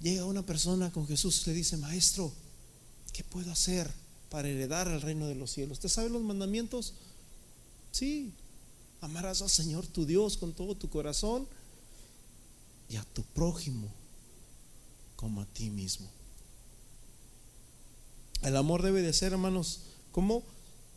Llega 0.00 0.24
una 0.24 0.44
persona 0.44 0.92
con 0.92 1.06
Jesús 1.06 1.46
le 1.46 1.52
dice, 1.52 1.76
maestro, 1.76 2.32
¿qué 3.12 3.24
puedo 3.24 3.50
hacer 3.50 3.90
para 4.30 4.48
heredar 4.48 4.88
el 4.88 5.00
reino 5.00 5.26
de 5.26 5.34
los 5.34 5.50
cielos? 5.50 5.78
¿Usted 5.78 5.88
sabe 5.88 6.10
los 6.10 6.22
mandamientos? 6.22 6.94
Sí. 7.92 8.32
Amarás 9.00 9.42
al 9.42 9.50
Señor 9.50 9.86
tu 9.86 10.04
Dios 10.06 10.36
con 10.36 10.52
todo 10.52 10.74
tu 10.74 10.88
corazón 10.88 11.46
y 12.88 12.96
a 12.96 13.04
tu 13.04 13.22
prójimo 13.22 13.88
como 15.16 15.40
a 15.40 15.46
ti 15.46 15.70
mismo. 15.70 16.08
El 18.42 18.56
amor 18.56 18.82
debe 18.82 19.02
de 19.02 19.12
ser, 19.12 19.32
hermanos, 19.32 19.80
como 20.12 20.42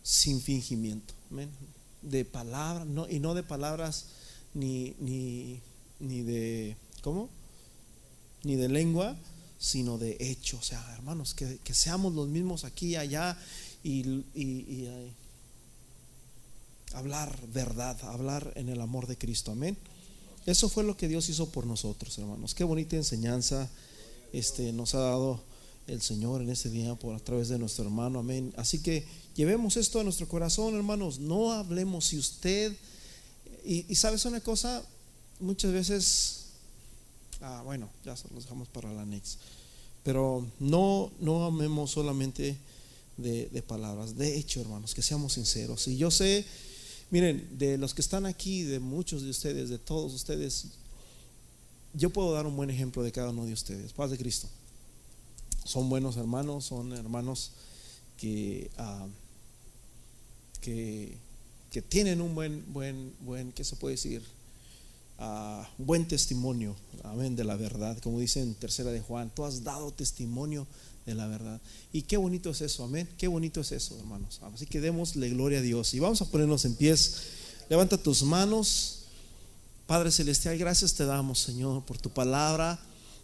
sin 0.03 0.41
fingimiento. 0.41 1.13
De 2.01 2.25
palabras, 2.25 2.87
no, 2.87 3.09
y 3.09 3.19
no 3.19 3.33
de 3.33 3.43
palabras 3.43 4.05
ni, 4.53 4.95
ni, 4.99 5.61
ni 5.99 6.21
de, 6.21 6.77
¿cómo? 7.01 7.29
Ni 8.43 8.55
de 8.55 8.69
lengua, 8.69 9.17
sino 9.59 9.97
de 9.97 10.17
hecho. 10.19 10.57
O 10.57 10.61
sea, 10.61 10.83
hermanos, 10.93 11.33
que, 11.33 11.59
seamos 11.73 12.13
los 12.13 12.27
mismos 12.27 12.63
aquí 12.63 12.89
y 12.89 12.95
allá 12.95 13.37
y, 13.83 14.87
hablar 16.93 17.37
verdad, 17.53 17.97
hablar 18.03 18.53
en 18.55 18.69
el 18.69 18.81
amor 18.81 19.07
de 19.07 19.17
Cristo. 19.17 19.51
Amén. 19.51 19.77
Eso 20.45 20.69
fue 20.69 20.83
lo 20.83 20.97
que 20.97 21.07
Dios 21.07 21.29
hizo 21.29 21.49
por 21.49 21.65
nosotros, 21.65 22.17
hermanos. 22.17 22.55
Qué 22.55 22.63
bonita 22.63 22.95
enseñanza 22.95 23.69
este, 24.33 24.71
nos 24.73 24.95
ha 24.95 24.99
dado 24.99 25.41
el 25.87 26.01
Señor 26.01 26.41
en 26.41 26.49
este 26.49 26.69
día 26.69 26.95
por 26.95 27.15
a 27.15 27.19
través 27.19 27.49
de 27.49 27.59
nuestro 27.59 27.85
hermano. 27.85 28.19
Amén. 28.19 28.53
Así 28.57 28.79
que 28.79 29.05
llevemos 29.35 29.77
esto 29.77 29.99
a 29.99 30.03
nuestro 30.03 30.27
corazón, 30.27 30.75
hermanos. 30.75 31.19
No 31.19 31.51
hablemos 31.51 32.05
si 32.05 32.17
usted... 32.17 32.75
Y, 33.65 33.93
sabes 33.95 34.25
una 34.25 34.39
cosa, 34.39 34.83
muchas 35.39 35.71
veces... 35.71 36.38
Ah, 37.41 37.61
bueno, 37.63 37.89
ya 38.03 38.15
se 38.15 38.27
los 38.33 38.43
dejamos 38.43 38.67
para 38.67 38.93
la 38.93 39.05
next. 39.05 39.39
Pero 40.03 40.45
no, 40.59 41.11
no 41.19 41.45
amemos 41.45 41.91
solamente 41.91 42.57
de, 43.17 43.47
de 43.47 43.61
palabras. 43.61 44.17
De 44.17 44.37
hecho, 44.37 44.61
hermanos, 44.61 44.93
que 44.93 45.01
seamos 45.01 45.33
sinceros. 45.33 45.87
Y 45.87 45.97
yo 45.97 46.11
sé, 46.11 46.45
miren, 47.11 47.57
de 47.57 47.77
los 47.77 47.93
que 47.93 48.01
están 48.01 48.25
aquí, 48.25 48.63
de 48.63 48.79
muchos 48.79 49.23
de 49.23 49.29
ustedes, 49.29 49.69
de 49.69 49.77
todos 49.77 50.13
ustedes, 50.13 50.67
yo 51.93 52.09
puedo 52.09 52.33
dar 52.33 52.45
un 52.45 52.55
buen 52.55 52.69
ejemplo 52.69 53.03
de 53.03 53.11
cada 53.11 53.29
uno 53.29 53.45
de 53.45 53.53
ustedes. 53.53 53.93
Paz 53.93 54.11
de 54.11 54.17
Cristo 54.17 54.47
son 55.69 55.87
buenos 55.87 56.17
hermanos, 56.17 56.65
son 56.65 56.93
hermanos 56.93 57.51
que, 58.17 58.71
ah, 58.77 59.07
que, 60.61 61.15
que, 61.71 61.81
tienen 61.83 62.21
un 62.21 62.33
buen, 62.33 62.63
buen, 62.73 63.13
buen, 63.21 63.51
¿qué 63.51 63.63
se 63.63 63.75
puede 63.75 63.93
decir? 63.93 64.23
Ah, 65.21 65.69
buen 65.77 66.07
testimonio, 66.07 66.75
amén, 67.03 67.35
de 67.35 67.43
la 67.43 67.57
verdad, 67.57 67.97
como 67.99 68.19
dice 68.19 68.41
en 68.41 68.55
tercera 68.55 68.89
de 68.89 69.01
Juan, 69.01 69.29
tú 69.35 69.43
has 69.43 69.63
dado 69.65 69.91
testimonio 69.91 70.65
de 71.05 71.13
la 71.13 71.27
verdad. 71.27 71.59
Y 71.91 72.03
qué 72.03 72.15
bonito 72.15 72.49
es 72.51 72.61
eso, 72.61 72.85
amén, 72.85 73.07
qué 73.17 73.27
bonito 73.27 73.59
es 73.59 73.73
eso, 73.73 73.99
hermanos. 73.99 74.39
Así 74.41 74.65
que 74.65 74.79
démosle 74.79 75.29
gloria 75.29 75.59
a 75.59 75.61
Dios 75.61 75.93
y 75.93 75.99
vamos 75.99 76.21
a 76.21 76.25
ponernos 76.25 76.63
en 76.63 76.75
pies. 76.75 77.17
Levanta 77.69 77.97
tus 77.97 78.23
manos 78.23 78.99
Padre 79.89 80.11
Celestial, 80.11 80.55
gracias 80.59 80.93
te 80.93 81.03
damos, 81.03 81.39
Señor, 81.39 81.83
por 81.83 81.97
tu 81.97 82.11
palabra 82.11 82.79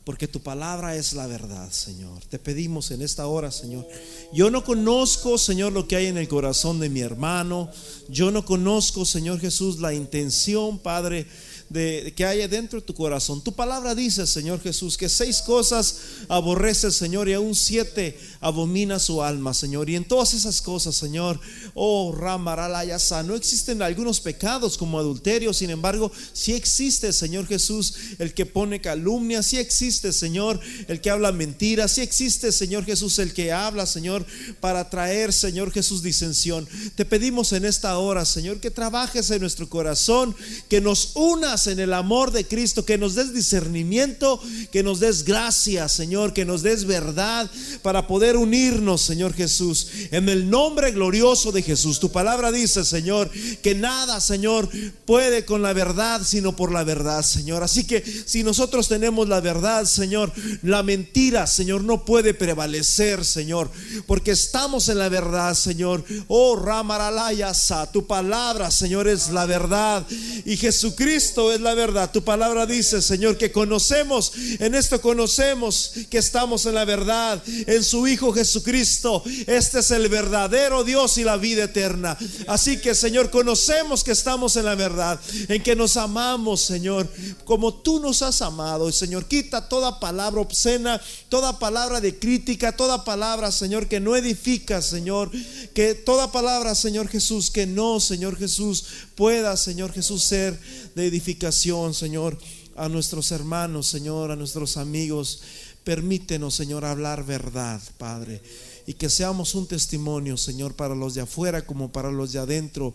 porque 0.05 0.27
tu 0.27 0.39
palabra 0.39 0.95
es 0.95 1.13
la 1.13 1.25
verdad, 1.25 1.71
Señor. 1.71 2.23
Te 2.25 2.37
pedimos 2.37 2.91
en 2.91 3.01
esta 3.01 3.25
hora, 3.25 3.51
Señor. 3.51 3.87
Yo 4.31 4.51
no 4.51 4.63
conozco, 4.63 5.39
Señor, 5.39 5.73
lo 5.73 5.87
que 5.87 5.95
hay 5.95 6.05
en 6.05 6.17
el 6.17 6.27
corazón 6.27 6.79
de 6.79 6.89
mi 6.89 7.01
hermano. 7.01 7.71
Yo 8.07 8.29
no 8.29 8.45
conozco, 8.45 9.03
Señor 9.03 9.39
Jesús, 9.39 9.79
la 9.79 9.95
intención, 9.95 10.77
Padre 10.77 11.25
de, 11.69 12.13
que 12.15 12.25
haya 12.25 12.47
dentro 12.47 12.79
de 12.79 12.85
tu 12.85 12.93
corazón. 12.93 13.43
Tu 13.43 13.53
palabra 13.53 13.95
dice, 13.95 14.27
Señor 14.27 14.61
Jesús, 14.61 14.97
que 14.97 15.09
seis 15.09 15.41
cosas 15.41 15.97
aborrece 16.29 16.87
el 16.87 16.93
Señor 16.93 17.27
y 17.27 17.33
aún 17.33 17.55
siete 17.55 18.19
abomina 18.39 18.99
su 18.99 19.23
alma, 19.23 19.53
Señor. 19.53 19.89
Y 19.89 19.95
en 19.95 20.05
todas 20.05 20.33
esas 20.33 20.61
cosas, 20.61 20.95
Señor, 20.95 21.39
oh 21.73 22.13
Ramaralayasa, 22.15 23.23
no 23.23 23.35
existen 23.35 23.81
algunos 23.81 24.19
pecados 24.19 24.77
como 24.77 24.99
adulterio, 24.99 25.53
sin 25.53 25.69
embargo, 25.69 26.11
si 26.33 26.53
existe, 26.53 27.11
Señor 27.11 27.47
Jesús, 27.47 27.95
el 28.19 28.33
que 28.33 28.45
pone 28.45 28.81
calumnia, 28.81 29.41
si 29.43 29.57
existe, 29.57 30.13
Señor, 30.13 30.59
el 30.87 31.01
que 31.01 31.09
habla 31.09 31.31
mentiras, 31.31 31.93
si 31.93 32.01
existe, 32.01 32.51
Señor 32.51 32.85
Jesús, 32.85 33.19
el 33.19 33.33
que 33.33 33.51
habla, 33.51 33.85
Señor, 33.85 34.25
para 34.59 34.89
traer, 34.89 35.33
Señor 35.33 35.71
Jesús, 35.71 36.03
disensión. 36.03 36.67
Te 36.95 37.05
pedimos 37.05 37.53
en 37.53 37.65
esta 37.65 37.97
hora, 37.97 38.25
Señor, 38.25 38.59
que 38.59 38.71
trabajes 38.71 39.29
en 39.31 39.41
nuestro 39.41 39.67
corazón, 39.69 40.35
que 40.69 40.81
nos 40.81 41.15
una 41.15 41.54
en 41.67 41.79
el 41.79 41.93
amor 41.93 42.31
de 42.31 42.45
Cristo, 42.45 42.85
que 42.85 42.97
nos 42.97 43.15
des 43.15 43.33
discernimiento, 43.33 44.39
que 44.71 44.83
nos 44.83 44.99
des 44.99 45.23
gracia, 45.23 45.87
Señor, 45.87 46.33
que 46.33 46.45
nos 46.45 46.61
des 46.61 46.85
verdad 46.85 47.49
para 47.81 48.07
poder 48.07 48.37
unirnos, 48.37 49.01
Señor 49.01 49.33
Jesús, 49.33 49.87
en 50.11 50.29
el 50.29 50.49
nombre 50.49 50.91
glorioso 50.91 51.51
de 51.51 51.61
Jesús. 51.61 51.99
Tu 51.99 52.11
palabra 52.11 52.51
dice, 52.51 52.83
Señor, 52.83 53.29
que 53.61 53.75
nada, 53.75 54.19
Señor, 54.19 54.69
puede 55.05 55.45
con 55.45 55.61
la 55.61 55.73
verdad, 55.73 56.21
sino 56.25 56.55
por 56.55 56.71
la 56.71 56.83
verdad, 56.83 57.23
Señor. 57.23 57.63
Así 57.63 57.85
que 57.85 58.03
si 58.25 58.43
nosotros 58.43 58.87
tenemos 58.87 59.27
la 59.27 59.41
verdad, 59.41 59.85
Señor, 59.85 60.31
la 60.61 60.83
mentira, 60.83 61.47
Señor, 61.47 61.83
no 61.83 62.05
puede 62.05 62.33
prevalecer, 62.33 63.23
Señor, 63.23 63.71
porque 64.05 64.31
estamos 64.31 64.89
en 64.89 64.99
la 64.99 65.09
verdad, 65.09 65.53
Señor. 65.53 66.03
Oh, 66.27 66.55
Ramaralayasa, 66.55 67.91
tu 67.91 68.05
palabra, 68.05 68.71
Señor, 68.71 69.07
es 69.07 69.29
la 69.29 69.45
verdad. 69.45 70.05
Y 70.45 70.57
Jesucristo 70.57 71.44
es 71.51 71.61
la 71.61 71.73
verdad. 71.73 72.11
Tu 72.11 72.23
palabra 72.23 72.65
dice, 72.65 73.01
Señor, 73.01 73.37
que 73.37 73.51
conocemos, 73.51 74.33
en 74.59 74.75
esto 74.75 75.01
conocemos 75.01 75.91
que 76.09 76.17
estamos 76.17 76.65
en 76.65 76.75
la 76.75 76.85
verdad, 76.85 77.41
en 77.45 77.83
su 77.83 78.07
Hijo 78.07 78.33
Jesucristo. 78.33 79.23
Este 79.47 79.79
es 79.79 79.91
el 79.91 80.09
verdadero 80.09 80.83
Dios 80.83 81.17
y 81.17 81.23
la 81.23 81.37
vida 81.37 81.65
eterna. 81.65 82.17
Así 82.47 82.77
que, 82.79 82.95
Señor, 82.95 83.29
conocemos 83.29 84.03
que 84.03 84.11
estamos 84.11 84.55
en 84.55 84.65
la 84.65 84.75
verdad, 84.75 85.19
en 85.47 85.61
que 85.61 85.75
nos 85.75 85.97
amamos, 85.97 86.61
Señor, 86.61 87.09
como 87.43 87.73
tú 87.73 87.99
nos 87.99 88.21
has 88.21 88.41
amado. 88.41 88.91
Señor, 88.91 89.25
quita 89.25 89.67
toda 89.67 89.99
palabra 89.99 90.41
obscena, 90.41 91.01
toda 91.29 91.59
palabra 91.59 92.01
de 92.01 92.17
crítica, 92.17 92.75
toda 92.75 93.03
palabra, 93.03 93.51
Señor, 93.51 93.87
que 93.87 93.99
no 93.99 94.15
edifica, 94.15 94.81
Señor, 94.81 95.31
que 95.73 95.93
toda 95.93 96.31
palabra, 96.31 96.75
Señor 96.75 97.07
Jesús, 97.07 97.49
que 97.51 97.65
no, 97.65 97.99
Señor 97.99 98.37
Jesús, 98.37 98.85
pueda, 99.15 99.55
Señor 99.57 99.91
Jesús, 99.91 100.23
ser 100.23 100.59
de 100.95 101.07
edificación, 101.07 101.93
Señor, 101.93 102.37
a 102.75 102.89
nuestros 102.89 103.31
hermanos, 103.31 103.87
Señor, 103.87 104.31
a 104.31 104.35
nuestros 104.35 104.77
amigos. 104.77 105.41
Permítenos, 105.83 106.55
Señor, 106.55 106.83
hablar 106.83 107.25
verdad, 107.25 107.81
Padre, 107.97 108.41
y 108.87 108.93
que 108.93 109.09
seamos 109.09 109.55
un 109.55 109.67
testimonio, 109.67 110.35
Señor, 110.35 110.75
para 110.75 110.95
los 110.95 111.13
de 111.13 111.21
afuera 111.21 111.65
como 111.65 111.91
para 111.91 112.11
los 112.11 112.33
de 112.33 112.39
adentro, 112.39 112.93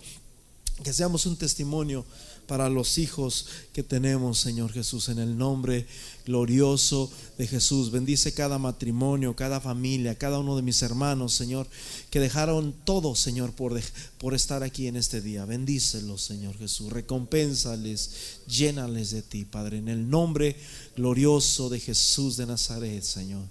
que 0.82 0.92
seamos 0.92 1.26
un 1.26 1.36
testimonio 1.36 2.04
para 2.50 2.68
los 2.68 2.98
hijos 2.98 3.46
que 3.72 3.84
tenemos, 3.84 4.40
Señor 4.40 4.72
Jesús, 4.72 5.08
en 5.08 5.20
el 5.20 5.38
nombre 5.38 5.86
glorioso 6.26 7.08
de 7.38 7.46
Jesús. 7.46 7.92
Bendice 7.92 8.34
cada 8.34 8.58
matrimonio, 8.58 9.36
cada 9.36 9.60
familia, 9.60 10.18
cada 10.18 10.40
uno 10.40 10.56
de 10.56 10.62
mis 10.62 10.82
hermanos, 10.82 11.32
Señor, 11.32 11.68
que 12.10 12.18
dejaron 12.18 12.74
todo, 12.84 13.14
Señor, 13.14 13.52
por, 13.52 13.80
por 14.18 14.34
estar 14.34 14.64
aquí 14.64 14.88
en 14.88 14.96
este 14.96 15.20
día. 15.20 15.44
Bendícelos, 15.44 16.22
Señor 16.22 16.58
Jesús. 16.58 16.92
Recompénsales, 16.92 18.40
llénales 18.48 19.12
de 19.12 19.22
ti, 19.22 19.44
Padre, 19.44 19.78
en 19.78 19.88
el 19.88 20.10
nombre 20.10 20.56
glorioso 20.96 21.68
de 21.68 21.78
Jesús 21.78 22.36
de 22.36 22.46
Nazaret, 22.46 23.04
Señor. 23.04 23.44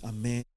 Amén. 0.00 0.47